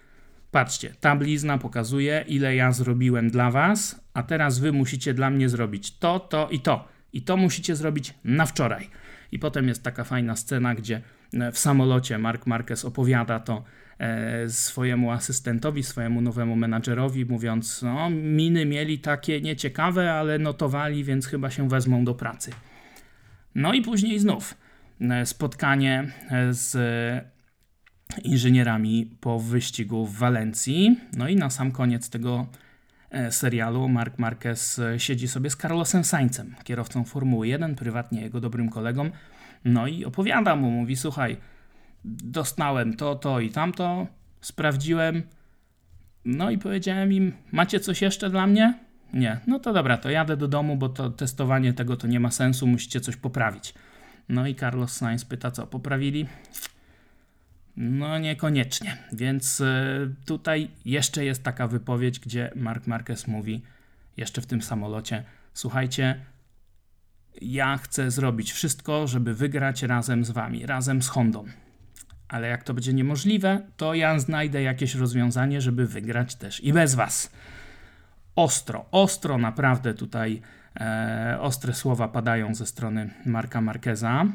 patrzcie, 0.51 0.95
ta 1.01 1.17
blizna 1.17 1.59
pokazuje, 1.59 2.25
ile 2.29 2.55
ja 2.55 2.73
zrobiłem 2.73 3.31
dla 3.31 3.51
was, 3.51 4.01
a 4.15 4.23
teraz 4.23 4.59
wy 4.59 4.73
musicie 4.73 5.15
dla 5.15 5.31
mnie 5.31 5.49
zrobić 5.49 5.99
to, 5.99 6.21
to 6.21 6.49
i 6.51 6.61
to. 6.61 6.89
I 7.13 7.23
to 7.23 7.37
musicie 7.37 7.77
zrobić 7.77 8.15
na 8.25 8.47
wczoraj. 8.47 8.91
I 9.33 9.39
potem 9.39 9.69
jest 9.69 9.83
taka 9.83 10.05
fajna 10.05 10.37
scena, 10.37 10.75
gdzie 10.75 11.01
e, 11.35 11.53
w 11.53 11.59
samolocie 11.59 12.19
Mark 12.19 12.47
Marquez 12.47 12.85
opowiada 12.85 13.41
to 13.41 13.65
e, 13.99 14.49
swojemu 14.49 15.11
asystentowi, 15.11 15.83
swojemu 15.83 16.21
nowemu 16.21 16.57
menadżerowi, 16.57 17.25
mówiąc: 17.25 17.83
No, 17.83 18.11
miny 18.11 18.67
mieli 18.67 18.99
takie 18.99 19.41
nieciekawe, 19.41 20.13
ale 20.13 20.39
notowali, 20.39 21.05
więc 21.05 21.27
chyba 21.27 21.51
się 21.51 21.69
wezmą 21.69 22.05
do 22.05 22.15
pracy. 22.15 22.51
No 23.55 23.73
i 23.73 23.83
później 23.83 24.19
znów 24.19 24.55
e, 25.01 25.27
spotkanie 25.27 26.13
z 26.51 26.77
inżynierami 28.25 29.11
po 29.21 29.41
wyścigu 29.41 30.07
w 30.07 30.19
Walencji. 30.19 30.99
No 31.17 31.29
i 31.29 31.37
na 31.37 31.51
sam 31.51 31.73
koniec 31.73 32.11
tego 32.11 32.47
E, 33.11 33.33
serialu 33.33 33.89
Mark 33.89 34.19
Marquez 34.19 34.79
e, 34.79 35.01
siedzi 35.01 35.29
sobie 35.29 35.51
z 35.51 35.57
Carlosem 35.57 36.05
Saincem, 36.05 36.55
kierowcą 36.65 37.05
Formuły 37.05 37.49
1, 37.49 37.75
prywatnie 37.75 38.21
jego 38.21 38.41
dobrym 38.41 38.69
kolegą. 38.69 39.11
No 39.65 39.87
i 39.87 40.05
opowiada 40.05 40.57
mu, 40.57 40.71
mówi: 40.71 40.97
Słuchaj, 40.97 41.37
dostałem 42.05 42.97
to, 42.97 43.15
to 43.15 43.41
i 43.41 43.51
tamto, 43.51 44.07
sprawdziłem. 44.41 45.23
No 46.25 46.51
i 46.51 46.59
powiedziałem 46.59 47.13
im: 47.13 47.33
Macie 47.53 47.81
coś 47.81 48.03
jeszcze 48.03 48.31
dla 48.31 48.47
mnie? 48.47 48.79
Nie. 49.13 49.41
No 49.47 49.59
to 49.59 49.73
dobra, 49.73 49.99
to 49.99 50.11
jadę 50.11 50.37
do 50.37 50.49
domu, 50.49 50.77
bo 50.77 50.89
to 50.89 51.11
testowanie 51.11 51.73
tego 51.73 51.97
to 51.97 52.07
nie 52.07 52.21
ma 52.21 52.31
sensu, 52.31 52.67
musicie 52.67 53.01
coś 53.01 53.17
poprawić. 53.17 53.75
No 54.29 54.47
i 54.47 54.55
Carlos 54.55 54.93
Sainz 54.93 55.25
pyta, 55.25 55.51
co 55.51 55.67
poprawili? 55.67 56.27
No 57.77 58.19
niekoniecznie. 58.19 58.97
Więc 59.13 59.61
e, 59.61 59.85
tutaj 60.27 60.71
jeszcze 60.85 61.25
jest 61.25 61.43
taka 61.43 61.69
wypowiedź, 61.69 62.21
gdzie 62.21 62.51
Mark 62.57 62.87
Marquez 62.87 63.27
mówi 63.27 63.63
jeszcze 64.17 64.41
w 64.41 64.47
tym 64.47 64.63
samolocie: 64.63 65.25
Słuchajcie, 65.55 66.21
ja 67.41 67.77
chcę 67.77 68.11
zrobić 68.11 68.53
wszystko, 68.53 69.07
żeby 69.07 69.35
wygrać 69.35 69.83
razem 69.83 70.25
z 70.25 70.31
wami, 70.31 70.67
razem 70.67 71.03
z 71.03 71.09
Hondą. 71.09 71.45
Ale 72.29 72.49
jak 72.49 72.65
to 72.65 72.75
będzie 72.75 72.93
niemożliwe, 72.93 73.61
to 73.77 73.95
ja 73.95 74.19
znajdę 74.19 74.63
jakieś 74.63 74.95
rozwiązanie, 74.95 75.61
żeby 75.61 75.87
wygrać 75.87 76.35
też 76.35 76.65
i 76.65 76.73
bez 76.73 76.95
was. 76.95 77.33
Ostro, 78.37 78.87
ostro 78.91 79.39
naprawdę 79.39 79.95
tutaj 79.95 80.43
e, 80.81 81.39
ostre 81.41 81.75
słowa 81.75 82.09
padają 82.09 82.55
ze 82.55 82.67
strony 82.67 83.11
Marka 83.27 83.61
Marqueza 83.61 84.27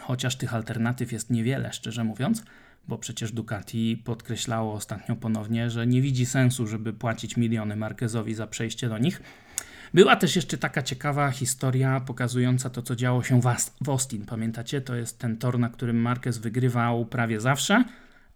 chociaż 0.00 0.36
tych 0.36 0.54
alternatyw 0.54 1.12
jest 1.12 1.30
niewiele, 1.30 1.72
szczerze 1.72 2.04
mówiąc, 2.04 2.42
bo 2.88 2.98
przecież 2.98 3.32
Ducati 3.32 4.02
podkreślało 4.04 4.74
ostatnio 4.74 5.16
ponownie, 5.16 5.70
że 5.70 5.86
nie 5.86 6.02
widzi 6.02 6.26
sensu, 6.26 6.66
żeby 6.66 6.92
płacić 6.92 7.36
miliony 7.36 7.76
Marquezowi 7.76 8.34
za 8.34 8.46
przejście 8.46 8.88
do 8.88 8.98
nich. 8.98 9.22
Była 9.94 10.16
też 10.16 10.36
jeszcze 10.36 10.58
taka 10.58 10.82
ciekawa 10.82 11.30
historia 11.30 12.00
pokazująca 12.00 12.70
to, 12.70 12.82
co 12.82 12.96
działo 12.96 13.22
się 13.22 13.40
w 13.84 13.88
Austin. 13.88 14.26
Pamiętacie? 14.26 14.80
To 14.80 14.94
jest 14.94 15.18
ten 15.18 15.36
tor, 15.36 15.58
na 15.58 15.68
którym 15.68 15.96
Marquez 15.96 16.38
wygrywał 16.38 17.06
prawie 17.06 17.40
zawsze, 17.40 17.84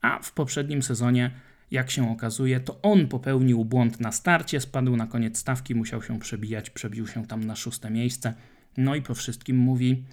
a 0.02 0.18
w 0.22 0.32
poprzednim 0.32 0.82
sezonie, 0.82 1.30
jak 1.70 1.90
się 1.90 2.10
okazuje, 2.10 2.60
to 2.60 2.82
on 2.82 3.08
popełnił 3.08 3.64
błąd 3.64 4.00
na 4.00 4.12
starcie, 4.12 4.60
spadł 4.60 4.96
na 4.96 5.06
koniec 5.06 5.38
stawki, 5.38 5.74
musiał 5.74 6.02
się 6.02 6.18
przebijać, 6.18 6.70
przebił 6.70 7.06
się 7.06 7.26
tam 7.26 7.44
na 7.44 7.56
szóste 7.56 7.90
miejsce. 7.90 8.34
No 8.76 8.94
i 8.94 9.02
po 9.02 9.14
wszystkim 9.14 9.56
mówi: 9.56 10.04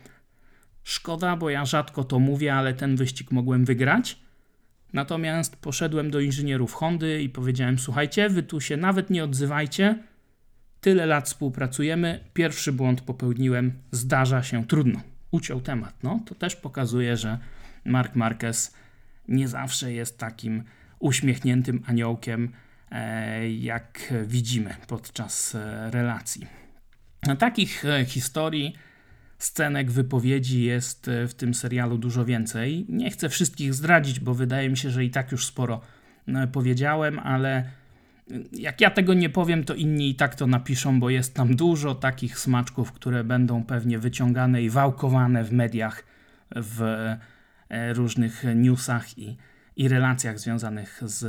Szkoda, 0.90 1.36
bo 1.36 1.50
ja 1.50 1.66
rzadko 1.66 2.04
to 2.04 2.20
mówię, 2.20 2.56
ale 2.56 2.74
ten 2.74 2.96
wyścig 2.96 3.32
mogłem 3.32 3.66
wygrać. 3.66 4.20
Natomiast 4.94 5.56
poszedłem 5.56 6.12
do 6.12 6.20
inżynierów 6.20 6.74
Hondy 6.74 7.22
i 7.22 7.30
powiedziałem: 7.30 7.80
Słuchajcie, 7.80 8.30
wy 8.30 8.44
tu 8.44 8.62
się 8.62 8.78
nawet 8.78 9.10
nie 9.10 9.24
odzywajcie. 9.24 10.04
Tyle 10.82 11.06
lat 11.06 11.26
współpracujemy. 11.26 12.20
Pierwszy 12.34 12.74
błąd 12.74 13.02
popełniłem, 13.02 13.74
zdarza 13.92 14.44
się, 14.44 14.68
trudno. 14.68 15.02
Uciął 15.32 15.62
temat. 15.62 16.04
No, 16.04 16.20
to 16.26 16.36
też 16.36 16.56
pokazuje, 16.56 17.18
że 17.18 17.38
Mark 17.86 18.16
Marquez 18.16 18.76
nie 19.28 19.48
zawsze 19.48 19.94
jest 19.94 20.18
takim 20.18 20.64
uśmiechniętym 21.00 21.84
aniołkiem, 21.88 22.52
e, 22.92 23.50
jak 23.52 24.14
widzimy 24.26 24.76
podczas 24.88 25.56
e, 25.56 25.92
relacji. 25.92 26.48
Takich 27.40 27.86
e, 27.86 28.06
historii 28.06 28.89
scenek, 29.40 29.92
wypowiedzi 29.92 30.64
jest 30.64 31.08
e, 31.08 31.28
w 31.28 31.34
tym 31.34 31.54
serialu 31.54 31.98
dużo 31.98 32.26
więcej. 32.26 32.86
Nie 32.90 33.12
chcę 33.12 33.30
wszystkich 33.30 33.74
zdradzić, 33.74 34.20
bo 34.20 34.34
wydaje 34.34 34.70
mi 34.70 34.78
się, 34.78 34.90
że 34.90 35.06
i 35.06 35.10
tak 35.10 35.32
już 35.32 35.46
sporo 35.46 35.82
e, 36.28 36.48
powiedziałem, 36.48 37.20
ale 37.20 37.58
e, 37.58 37.64
jak 38.54 38.82
ja 38.82 38.90
tego 38.90 39.14
nie 39.14 39.30
powiem, 39.30 39.64
to 39.64 39.76
inni 39.76 40.10
i 40.10 40.16
tak 40.16 40.36
to 40.36 40.48
napiszą, 40.48 41.00
bo 41.00 41.10
jest 41.10 41.36
tam 41.36 41.56
dużo 41.56 41.96
takich 41.96 42.40
smaczków, 42.40 42.92
które 42.92 43.24
będą 43.24 43.64
pewnie 43.64 44.00
wyciągane 44.00 44.62
i 44.62 44.70
wałkowane 44.70 45.44
w 45.44 45.52
mediach, 45.52 46.04
w 46.56 46.82
różnych 47.94 48.44
newsach 48.56 49.18
i, 49.18 49.38
i 49.80 49.88
relacjach 49.88 50.40
związanych 50.40 51.02
z 51.06 51.26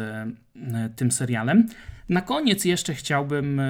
tym 0.97 1.11
serialem. 1.11 1.67
Na 2.09 2.21
koniec 2.21 2.65
jeszcze 2.65 2.95
chciałbym 2.95 3.61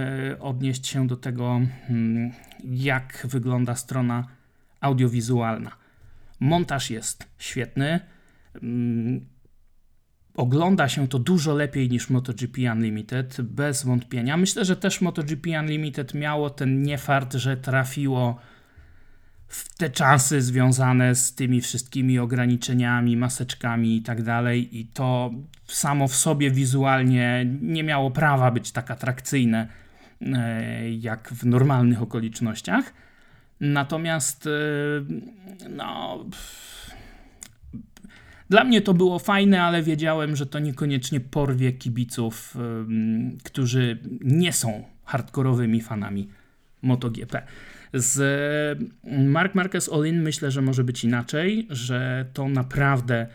odnieść 0.41 0.87
się 0.87 1.07
do 1.07 1.17
tego, 1.17 1.61
hmm, 1.87 2.33
jak 2.65 3.27
wygląda 3.31 3.75
strona 3.75 4.27
audiowizualna. 4.81 5.71
Montaż 6.41 6.91
jest 6.91 7.29
świetny. 7.39 8.01
Mm, 8.63 9.27
ogląda 10.35 10.89
się 10.89 11.09
to 11.09 11.19
dużo 11.19 11.55
lepiej 11.55 11.91
niż 11.91 12.11
MotoGP 12.11 12.73
Unlimited, 12.73 13.41
bez 13.41 13.85
wątpienia. 13.85 14.37
Myślę, 14.37 14.65
że 14.65 14.77
też 14.77 15.01
MotoGP 15.01 15.61
Unlimited 15.61 16.15
miało 16.15 16.51
ten 16.51 16.83
niefart, 16.83 17.35
że 17.35 17.57
trafiło 17.57 18.41
w 19.51 19.77
te 19.77 19.91
czasy 19.91 20.43
związane 20.43 21.15
z 21.15 21.35
tymi 21.35 21.61
wszystkimi 21.61 22.19
ograniczeniami, 22.19 23.17
maseczkami 23.17 23.97
i 23.97 24.03
tak 24.03 24.23
dalej, 24.23 24.79
i 24.79 24.87
to 24.87 25.31
samo 25.67 26.09
w 26.09 26.17
sobie 26.17 26.51
wizualnie 26.51 27.47
nie 27.61 27.85
miało 27.85 28.11
prawa 28.11 28.51
być 28.51 28.73
tak 28.73 28.91
atrakcyjne 28.91 29.69
E, 30.23 30.91
jak 30.91 31.29
w 31.33 31.47
normalnych 31.47 32.03
okolicznościach. 32.03 32.93
Natomiast 33.61 34.47
e, 34.47 34.51
no. 35.69 36.25
Dla 38.51 38.65
mnie 38.65 38.81
to 38.81 38.95
było 38.95 39.19
fajne, 39.19 39.63
ale 39.63 39.83
wiedziałem, 39.83 40.37
że 40.37 40.47
to 40.47 40.59
niekoniecznie 40.59 41.21
porwie 41.21 41.73
kibiców, 41.73 42.57
e, 42.57 42.61
którzy 43.45 43.99
nie 44.21 44.53
są 44.53 44.85
hardkorowymi 45.05 45.81
fanami 45.81 46.29
MotoGP. 46.83 47.43
Z 47.95 48.79
Mark 49.05 49.55
Marquez 49.55 49.89
All-In 49.93 50.23
myślę, 50.23 50.51
że 50.51 50.63
może 50.63 50.85
być 50.85 51.05
inaczej, 51.05 51.67
że 51.71 52.27
to 52.33 52.49
naprawdę 52.49 53.27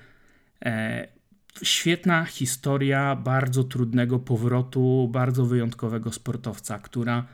świetna 1.64 2.26
historia 2.26 3.16
bardzo 3.16 3.64
trudnego 3.64 4.20
powrotu, 4.20 5.10
bardzo 5.12 5.46
wyjątkowego 5.46 6.12
sportowca, 6.12 6.80
która 6.80 7.26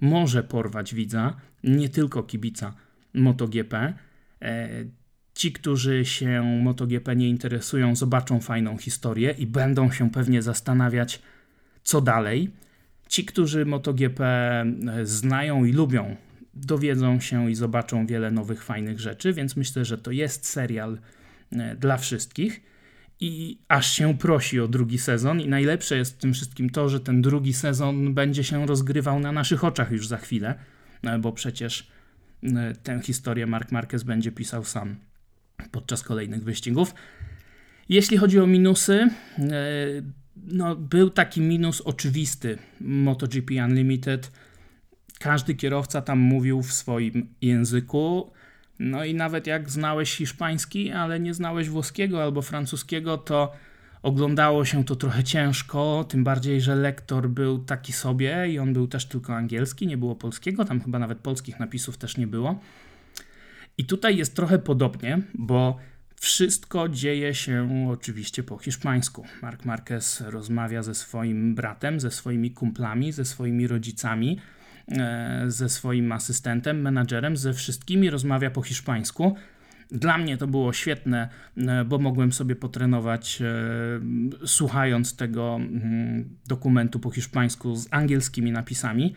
może 0.00 0.42
porwać 0.42 0.94
widza, 0.94 1.36
nie 1.64 1.88
tylko 1.88 2.22
kibica 2.22 2.74
MotoGP. 3.14 3.94
E, 4.42 4.68
ci, 5.34 5.52
którzy 5.52 6.04
się 6.04 6.60
MotoGP 6.62 7.16
nie 7.16 7.28
interesują, 7.28 7.96
zobaczą 7.96 8.40
fajną 8.40 8.78
historię 8.78 9.34
i 9.38 9.46
będą 9.46 9.90
się 9.90 10.10
pewnie 10.10 10.42
zastanawiać, 10.42 11.22
co 11.82 12.00
dalej. 12.00 12.50
Ci, 13.08 13.24
którzy 13.24 13.66
MotoGP 13.66 14.20
e, 14.24 14.66
znają 15.02 15.64
i 15.64 15.72
lubią, 15.72 16.16
dowiedzą 16.56 17.20
się 17.20 17.50
i 17.50 17.54
zobaczą 17.54 18.06
wiele 18.06 18.30
nowych, 18.30 18.64
fajnych 18.64 19.00
rzeczy, 19.00 19.32
więc 19.32 19.56
myślę, 19.56 19.84
że 19.84 19.98
to 19.98 20.10
jest 20.10 20.46
serial 20.46 20.98
e, 21.52 21.76
dla 21.76 21.96
wszystkich 21.96 22.62
i 23.20 23.58
aż 23.68 23.92
się 23.92 24.18
prosi 24.18 24.60
o 24.60 24.68
drugi 24.68 24.98
sezon. 24.98 25.40
I 25.40 25.48
najlepsze 25.48 25.96
jest 25.96 26.14
w 26.14 26.18
tym 26.18 26.34
wszystkim 26.34 26.70
to, 26.70 26.88
że 26.88 27.00
ten 27.00 27.22
drugi 27.22 27.52
sezon 27.52 28.14
będzie 28.14 28.44
się 28.44 28.66
rozgrywał 28.66 29.20
na 29.20 29.32
naszych 29.32 29.64
oczach 29.64 29.90
już 29.90 30.08
za 30.08 30.16
chwilę, 30.16 30.54
e, 31.02 31.18
bo 31.18 31.32
przecież 31.32 31.90
e, 32.42 32.74
tę 32.82 33.00
historię 33.02 33.46
Mark 33.46 33.72
Marquez 33.72 34.02
będzie 34.02 34.32
pisał 34.32 34.64
sam 34.64 34.96
podczas 35.70 36.02
kolejnych 36.02 36.44
wyścigów. 36.44 36.94
Jeśli 37.88 38.16
chodzi 38.16 38.40
o 38.40 38.46
minusy, 38.46 39.08
no, 40.36 40.76
był 40.76 41.10
taki 41.10 41.40
minus 41.40 41.80
oczywisty 41.80 42.58
MotoGP 42.80 43.64
Unlimited. 43.64 44.30
Każdy 45.18 45.54
kierowca 45.54 46.02
tam 46.02 46.18
mówił 46.18 46.62
w 46.62 46.72
swoim 46.72 47.28
języku. 47.40 48.30
No 48.78 49.04
i 49.04 49.14
nawet 49.14 49.46
jak 49.46 49.70
znałeś 49.70 50.16
hiszpański, 50.16 50.90
ale 50.90 51.20
nie 51.20 51.34
znałeś 51.34 51.68
włoskiego 51.68 52.22
albo 52.22 52.42
francuskiego, 52.42 53.18
to 53.18 53.52
oglądało 54.02 54.64
się 54.64 54.84
to 54.84 54.96
trochę 54.96 55.24
ciężko, 55.24 56.04
tym 56.08 56.24
bardziej, 56.24 56.60
że 56.60 56.76
lektor 56.76 57.28
był 57.28 57.58
taki 57.58 57.92
sobie 57.92 58.48
i 58.48 58.58
on 58.58 58.72
był 58.72 58.88
też 58.88 59.06
tylko 59.06 59.34
angielski, 59.34 59.86
nie 59.86 59.96
było 59.96 60.14
polskiego, 60.14 60.64
tam 60.64 60.80
chyba 60.80 60.98
nawet 60.98 61.18
polskich 61.18 61.60
napisów 61.60 61.96
też 61.96 62.16
nie 62.16 62.26
było. 62.26 62.60
I 63.78 63.84
tutaj 63.84 64.16
jest 64.16 64.36
trochę 64.36 64.58
podobnie, 64.58 65.22
bo 65.34 65.78
wszystko 66.20 66.88
dzieje 66.88 67.34
się 67.34 67.88
oczywiście 67.90 68.42
po 68.42 68.58
hiszpańsku. 68.58 69.24
Mark 69.42 69.64
Marquez 69.64 70.20
rozmawia 70.20 70.82
ze 70.82 70.94
swoim 70.94 71.54
bratem, 71.54 72.00
ze 72.00 72.10
swoimi 72.10 72.50
kumplami, 72.50 73.12
ze 73.12 73.24
swoimi 73.24 73.66
rodzicami, 73.66 74.38
ze 75.46 75.68
swoim 75.68 76.12
asystentem, 76.12 76.80
menadżerem, 76.80 77.36
ze 77.36 77.52
wszystkimi 77.52 78.10
rozmawia 78.10 78.50
po 78.50 78.62
hiszpańsku. 78.62 79.36
Dla 79.90 80.18
mnie 80.18 80.36
to 80.36 80.46
było 80.46 80.72
świetne, 80.72 81.28
e, 81.56 81.84
bo 81.84 81.98
mogłem 81.98 82.32
sobie 82.32 82.56
potrenować 82.56 83.42
e, 83.42 84.46
słuchając 84.46 85.16
tego 85.16 85.56
mm, 85.56 86.38
dokumentu 86.46 87.00
po 87.00 87.10
hiszpańsku 87.10 87.76
z 87.76 87.88
angielskimi 87.90 88.52
napisami. 88.52 89.14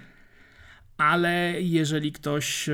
Ale 0.98 1.62
jeżeli 1.62 2.12
ktoś 2.12 2.70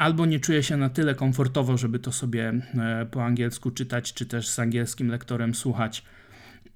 albo 0.00 0.26
nie 0.26 0.40
czuje 0.40 0.62
się 0.62 0.76
na 0.76 0.88
tyle 0.88 1.14
komfortowo, 1.14 1.76
żeby 1.76 1.98
to 1.98 2.12
sobie 2.12 2.52
e, 2.74 3.06
po 3.10 3.24
angielsku 3.24 3.70
czytać, 3.70 4.14
czy 4.14 4.26
też 4.26 4.48
z 4.48 4.58
angielskim 4.58 5.08
lektorem 5.08 5.54
słuchać, 5.54 6.04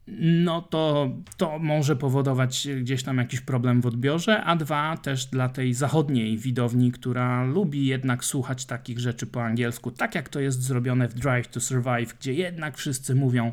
no 0.08 0.62
to 0.62 1.10
to 1.36 1.58
może 1.58 1.96
powodować 1.96 2.68
gdzieś 2.80 3.02
tam 3.02 3.18
jakiś 3.18 3.40
problem 3.40 3.80
w 3.80 3.86
odbiorze, 3.86 4.44
a 4.44 4.56
dwa 4.56 4.96
też 4.96 5.26
dla 5.26 5.48
tej 5.48 5.74
zachodniej 5.74 6.38
widowni, 6.38 6.92
która 6.92 7.44
lubi 7.44 7.86
jednak 7.86 8.24
słuchać 8.24 8.66
takich 8.66 8.98
rzeczy 8.98 9.26
po 9.26 9.44
angielsku, 9.44 9.90
tak 9.90 10.14
jak 10.14 10.28
to 10.28 10.40
jest 10.40 10.62
zrobione 10.62 11.08
w 11.08 11.14
Drive 11.14 11.48
to 11.48 11.60
Survive, 11.60 12.14
gdzie 12.20 12.34
jednak 12.34 12.76
wszyscy 12.76 13.14
mówią 13.14 13.52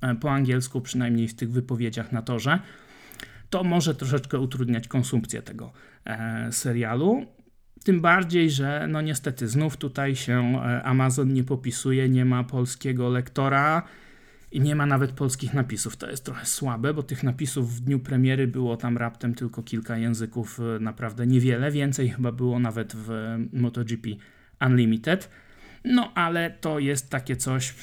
e, 0.00 0.14
po 0.14 0.30
angielsku, 0.30 0.80
przynajmniej 0.80 1.28
w 1.28 1.34
tych 1.34 1.52
wypowiedziach 1.52 2.12
na 2.12 2.22
torze, 2.22 2.58
to 3.50 3.64
może 3.64 3.94
troszeczkę 3.94 4.38
utrudniać 4.38 4.88
konsumpcję 4.88 5.42
tego 5.42 5.72
e, 6.04 6.52
serialu. 6.52 7.26
Tym 7.84 8.00
bardziej, 8.00 8.50
że 8.50 8.86
no 8.88 9.00
niestety 9.00 9.48
znów 9.48 9.76
tutaj 9.76 10.16
się 10.16 10.62
e, 10.64 10.82
Amazon 10.82 11.32
nie 11.32 11.44
popisuje, 11.44 12.08
nie 12.08 12.24
ma 12.24 12.44
polskiego 12.44 13.08
lektora 13.08 13.82
i 14.52 14.60
nie 14.60 14.74
ma 14.74 14.86
nawet 14.86 15.12
polskich 15.12 15.54
napisów. 15.54 15.96
To 15.96 16.10
jest 16.10 16.24
trochę 16.24 16.46
słabe, 16.46 16.94
bo 16.94 17.02
tych 17.02 17.22
napisów 17.22 17.76
w 17.76 17.80
dniu 17.80 18.00
premiery 18.00 18.46
było 18.46 18.76
tam 18.76 18.98
raptem 18.98 19.34
tylko 19.34 19.62
kilka 19.62 19.98
języków, 19.98 20.60
e, 20.60 20.78
naprawdę 20.80 21.26
niewiele. 21.26 21.70
Więcej 21.70 22.10
chyba 22.10 22.32
było 22.32 22.58
nawet 22.58 22.92
w 22.96 23.38
MotoGP 23.52 24.08
Unlimited. 24.66 25.30
No 25.84 26.12
ale 26.14 26.50
to 26.50 26.78
jest 26.78 27.10
takie 27.10 27.36
coś, 27.36 27.74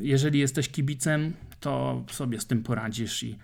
jeżeli 0.00 0.38
jesteś 0.38 0.68
kibicem, 0.68 1.32
to 1.60 2.04
sobie 2.10 2.40
z 2.40 2.46
tym 2.46 2.62
poradzisz 2.62 3.22
i 3.22 3.38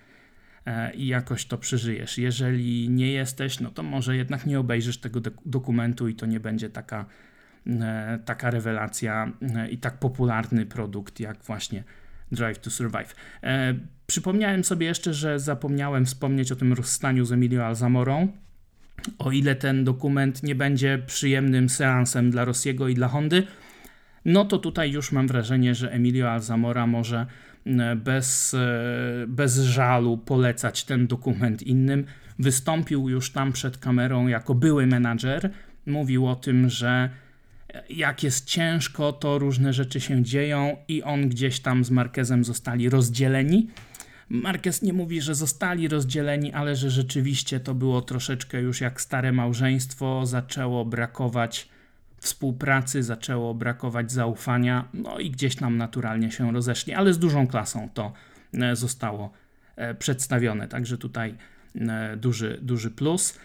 E, 0.65 0.93
i 0.93 1.07
jakoś 1.07 1.45
to 1.45 1.57
przeżyjesz. 1.57 2.17
Jeżeli 2.17 2.89
nie 2.89 3.11
jesteś, 3.11 3.59
no 3.59 3.71
to 3.71 3.83
może 3.83 4.15
jednak 4.15 4.45
nie 4.45 4.59
obejrzysz 4.59 4.97
tego 4.97 5.19
dokumentu 5.45 6.07
i 6.07 6.15
to 6.15 6.25
nie 6.25 6.39
będzie 6.39 6.69
taka, 6.69 7.05
e, 7.67 8.19
taka 8.25 8.51
rewelacja 8.51 9.31
e, 9.55 9.69
i 9.69 9.77
tak 9.77 9.99
popularny 9.99 10.65
produkt 10.65 11.19
jak 11.19 11.43
właśnie 11.43 11.83
Drive 12.33 12.59
to 12.59 12.69
Survive. 12.69 13.15
Przypomniałem 14.07 14.63
sobie 14.63 14.87
jeszcze, 14.87 15.13
że 15.13 15.39
zapomniałem 15.39 16.05
wspomnieć 16.05 16.51
o 16.51 16.55
tym 16.55 16.73
rozstaniu 16.73 17.25
z 17.25 17.31
Emilio 17.31 17.65
Alzamorą. 17.65 18.27
O 19.19 19.31
ile 19.31 19.55
ten 19.55 19.83
dokument 19.83 20.43
nie 20.43 20.55
będzie 20.55 20.99
przyjemnym 21.05 21.69
seansem 21.69 22.31
dla 22.31 22.45
Rossiego 22.45 22.87
i 22.87 22.95
dla 22.95 23.07
Hondy, 23.07 23.47
no 24.25 24.45
to 24.45 24.57
tutaj 24.57 24.91
już 24.91 25.11
mam 25.11 25.27
wrażenie, 25.27 25.75
że 25.75 25.91
Emilio 25.91 26.31
Alzamora 26.31 26.87
może 26.87 27.25
E, 27.65 27.95
bez, 27.95 28.53
e, 28.53 29.25
bez 29.27 29.57
żalu 29.57 30.17
polecać 30.17 30.83
ten 30.83 31.07
dokument 31.07 31.63
innym. 31.63 32.05
Wystąpił 32.39 33.09
już 33.09 33.31
tam 33.31 33.53
przed 33.53 33.77
kamerą 33.77 34.27
jako 34.27 34.55
były 34.55 34.87
menadżer. 34.87 35.49
Mówił 35.85 36.27
o 36.27 36.35
tym, 36.35 36.69
że 36.69 37.09
jak 37.89 38.23
jest 38.23 38.45
ciężko, 38.45 39.13
to 39.13 39.39
różne 39.39 39.73
rzeczy 39.73 40.01
się 40.01 40.23
dzieją 40.23 40.77
i 40.87 41.03
on 41.03 41.29
gdzieś 41.29 41.59
tam 41.59 41.83
z 41.83 41.91
Markezem 41.91 42.43
zostali 42.43 42.89
rozdzieleni. 42.89 43.67
Marquez 44.29 44.81
nie 44.81 44.93
mówi, 44.93 45.21
że 45.21 45.35
zostali 45.35 45.87
rozdzieleni, 45.87 46.53
ale 46.53 46.75
że 46.75 46.89
rzeczywiście 46.89 47.59
to 47.59 47.73
było 47.73 48.01
troszeczkę 48.01 48.61
już 48.61 48.81
jak 48.81 49.01
stare 49.01 49.31
małżeństwo, 49.31 50.25
zaczęło 50.25 50.85
brakować 50.85 51.69
współpracy, 52.17 53.03
zaczęło 53.03 53.53
brakować 53.53 54.11
zaufania, 54.11 54.87
no 54.93 55.19
i 55.19 55.31
gdzieś 55.31 55.55
tam 55.55 55.77
naturalnie 55.77 56.31
się 56.31 56.51
rozeszli, 56.51 56.93
ale 56.93 57.13
z 57.13 57.19
dużą 57.19 57.47
klasą 57.47 57.89
to 57.93 58.13
e, 58.53 58.75
zostało 58.75 59.31
e, 59.75 59.95
przedstawione. 59.95 60.67
Także 60.67 60.97
tutaj 60.97 61.35
duży, 62.17 62.59
duży 62.61 62.91
plus. 62.91 63.39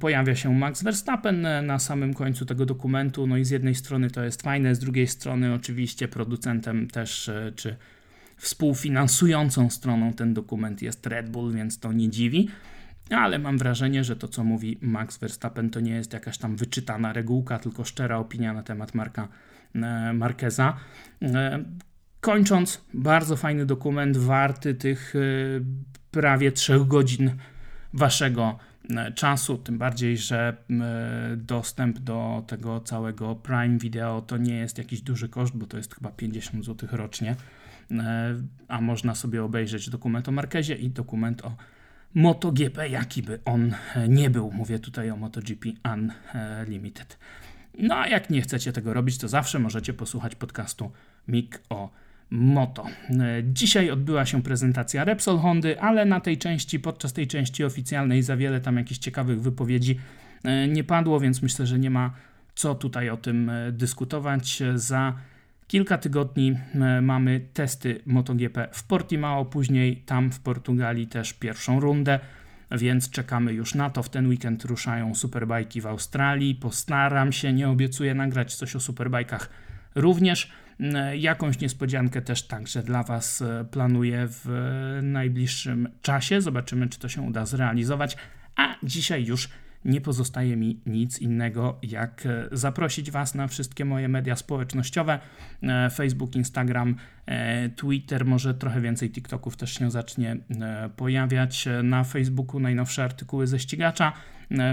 Pojawia 0.00 0.34
się 0.34 0.54
Max 0.54 0.82
Verstappen 0.82 1.46
na 1.66 1.78
samym 1.78 2.14
końcu 2.14 2.46
tego 2.46 2.66
dokumentu. 2.66 3.26
No 3.26 3.36
i 3.36 3.44
z 3.44 3.50
jednej 3.50 3.74
strony 3.74 4.10
to 4.10 4.24
jest 4.24 4.42
fajne, 4.42 4.74
z 4.74 4.78
drugiej 4.78 5.06
strony 5.06 5.54
oczywiście 5.54 6.08
producentem 6.08 6.88
też 6.88 7.30
czy 7.56 7.76
współfinansującą 8.36 9.70
stroną 9.70 10.12
ten 10.12 10.34
dokument 10.34 10.82
jest 10.82 11.06
Red 11.06 11.30
Bull, 11.30 11.52
więc 11.52 11.78
to 11.78 11.92
nie 11.92 12.10
dziwi 12.10 12.48
ale 13.10 13.38
mam 13.38 13.58
wrażenie, 13.58 14.04
że 14.04 14.16
to, 14.16 14.28
co 14.28 14.44
mówi 14.44 14.78
Max 14.80 15.18
Verstappen, 15.18 15.70
to 15.70 15.80
nie 15.80 15.92
jest 15.92 16.12
jakaś 16.12 16.38
tam 16.38 16.56
wyczytana 16.56 17.12
regułka, 17.12 17.58
tylko 17.58 17.84
szczera 17.84 18.18
opinia 18.18 18.52
na 18.52 18.62
temat 18.62 18.94
Marka 18.94 19.28
e, 19.74 20.12
Markeza. 20.12 20.76
E, 21.22 21.64
kończąc, 22.20 22.84
bardzo 22.94 23.36
fajny 23.36 23.66
dokument, 23.66 24.16
warty 24.16 24.74
tych 24.74 25.14
e, 25.16 25.18
prawie 26.12 26.52
trzech 26.52 26.86
godzin 26.86 27.36
waszego 27.92 28.58
czasu, 29.14 29.58
tym 29.58 29.78
bardziej, 29.78 30.16
że 30.18 30.56
dostęp 31.36 31.98
do 31.98 32.44
tego 32.46 32.80
całego 32.80 33.36
Prime 33.36 33.78
Video 33.78 34.22
to 34.22 34.36
nie 34.36 34.54
jest 34.54 34.78
jakiś 34.78 35.00
duży 35.00 35.28
koszt, 35.28 35.56
bo 35.56 35.66
to 35.66 35.76
jest 35.76 35.94
chyba 35.94 36.10
50 36.10 36.64
zł 36.64 36.88
rocznie, 36.92 37.36
a 38.68 38.80
można 38.80 39.14
sobie 39.14 39.44
obejrzeć 39.44 39.90
dokument 39.90 40.28
o 40.28 40.32
Markezie 40.32 40.74
i 40.74 40.90
dokument 40.90 41.44
o 41.44 41.56
MotoGP, 42.14 42.88
jaki 42.88 43.22
by 43.22 43.40
on 43.44 43.74
e, 43.94 44.08
nie 44.08 44.30
był. 44.30 44.50
Mówię 44.50 44.78
tutaj 44.78 45.10
o 45.10 45.16
MotoGP 45.16 45.68
Unlimited. 45.94 47.18
No 47.78 47.96
a 47.96 48.08
jak 48.08 48.30
nie 48.30 48.42
chcecie 48.42 48.72
tego 48.72 48.94
robić, 48.94 49.18
to 49.18 49.28
zawsze 49.28 49.58
możecie 49.58 49.92
posłuchać 49.92 50.34
podcastu 50.34 50.90
MIG 51.28 51.60
o 51.70 51.90
Moto. 52.30 52.86
E, 53.10 53.42
dzisiaj 53.44 53.90
odbyła 53.90 54.26
się 54.26 54.42
prezentacja 54.42 55.04
Repsol 55.04 55.38
Hondy, 55.38 55.80
ale 55.80 56.04
na 56.04 56.20
tej 56.20 56.38
części, 56.38 56.80
podczas 56.80 57.12
tej 57.12 57.26
części 57.26 57.64
oficjalnej 57.64 58.22
za 58.22 58.36
wiele 58.36 58.60
tam 58.60 58.76
jakichś 58.76 59.00
ciekawych 59.00 59.42
wypowiedzi 59.42 59.98
e, 60.44 60.68
nie 60.68 60.84
padło, 60.84 61.20
więc 61.20 61.42
myślę, 61.42 61.66
że 61.66 61.78
nie 61.78 61.90
ma 61.90 62.12
co 62.54 62.74
tutaj 62.74 63.10
o 63.10 63.16
tym 63.16 63.50
dyskutować. 63.72 64.62
Za 64.74 65.14
Kilka 65.72 65.98
tygodni 65.98 66.54
e, 66.74 67.00
mamy 67.00 67.40
testy 67.52 68.00
MotoGP 68.06 68.68
w 68.72 68.84
Portimao, 68.84 69.44
później 69.44 69.96
tam 69.96 70.32
w 70.32 70.40
Portugalii 70.40 71.06
też 71.06 71.32
pierwszą 71.32 71.80
rundę, 71.80 72.20
więc 72.70 73.10
czekamy 73.10 73.52
już 73.52 73.74
na 73.74 73.90
to. 73.90 74.02
W 74.02 74.08
ten 74.08 74.26
weekend 74.26 74.64
ruszają 74.64 75.14
superbajki 75.14 75.80
w 75.80 75.86
Australii. 75.86 76.54
Postaram 76.54 77.32
się, 77.32 77.52
nie 77.52 77.68
obiecuję 77.68 78.14
nagrać 78.14 78.54
coś 78.54 78.76
o 78.76 78.80
superbajkach 78.80 79.50
również. 79.94 80.50
E, 80.82 81.16
jakąś 81.16 81.60
niespodziankę 81.60 82.22
też 82.22 82.42
także 82.42 82.82
dla 82.82 83.02
Was 83.02 83.42
e, 83.42 83.64
planuję 83.70 84.26
w 84.28 84.48
najbliższym 85.02 85.88
czasie. 86.02 86.40
Zobaczymy, 86.40 86.88
czy 86.88 86.98
to 86.98 87.08
się 87.08 87.22
uda 87.22 87.46
zrealizować. 87.46 88.16
A 88.56 88.74
dzisiaj 88.82 89.24
już 89.24 89.48
nie 89.84 90.00
pozostaje 90.00 90.56
mi 90.56 90.80
nic 90.86 91.18
innego, 91.18 91.78
jak 91.82 92.26
e, 92.26 92.48
zaprosić 92.52 93.10
Was 93.10 93.34
na 93.34 93.48
wszystkie 93.48 93.84
moje 93.84 94.08
media 94.08 94.36
społecznościowe: 94.36 95.18
e, 95.62 95.90
Facebook, 95.90 96.36
Instagram, 96.36 96.96
e, 97.26 97.68
Twitter, 97.68 98.24
może 98.24 98.54
trochę 98.54 98.80
więcej 98.80 99.10
TikToków 99.10 99.56
też 99.56 99.74
się 99.74 99.90
zacznie 99.90 100.36
pojawiać. 100.96 101.68
Na 101.82 102.04
Facebooku 102.04 102.60
najnowsze 102.60 103.04
artykuły 103.04 103.46
ze 103.46 103.58
ścigacza, 103.58 104.12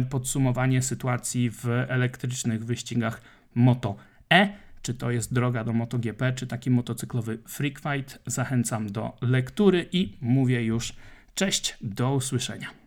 podsumowanie 0.10 0.82
sytuacji 0.82 1.50
w 1.50 1.66
elektrycznych 1.68 2.66
wyścigach 2.66 3.22
Moto 3.56 3.96
E. 4.34 4.50
Czy 4.82 4.94
to 4.94 5.12
jest 5.12 5.34
droga 5.34 5.64
do 5.64 5.74
MotoGP, 5.74 6.34
czy 6.34 6.48
taki 6.48 6.70
motocyklowy 6.70 7.38
freak 7.48 7.80
fight? 7.80 8.20
Zachęcam 8.26 8.92
do 8.92 9.18
lektury 9.22 9.90
i 9.92 10.18
mówię 10.22 10.64
już 10.64 10.94
cześć, 11.36 11.78
do 11.82 12.14
usłyszenia. 12.16 12.79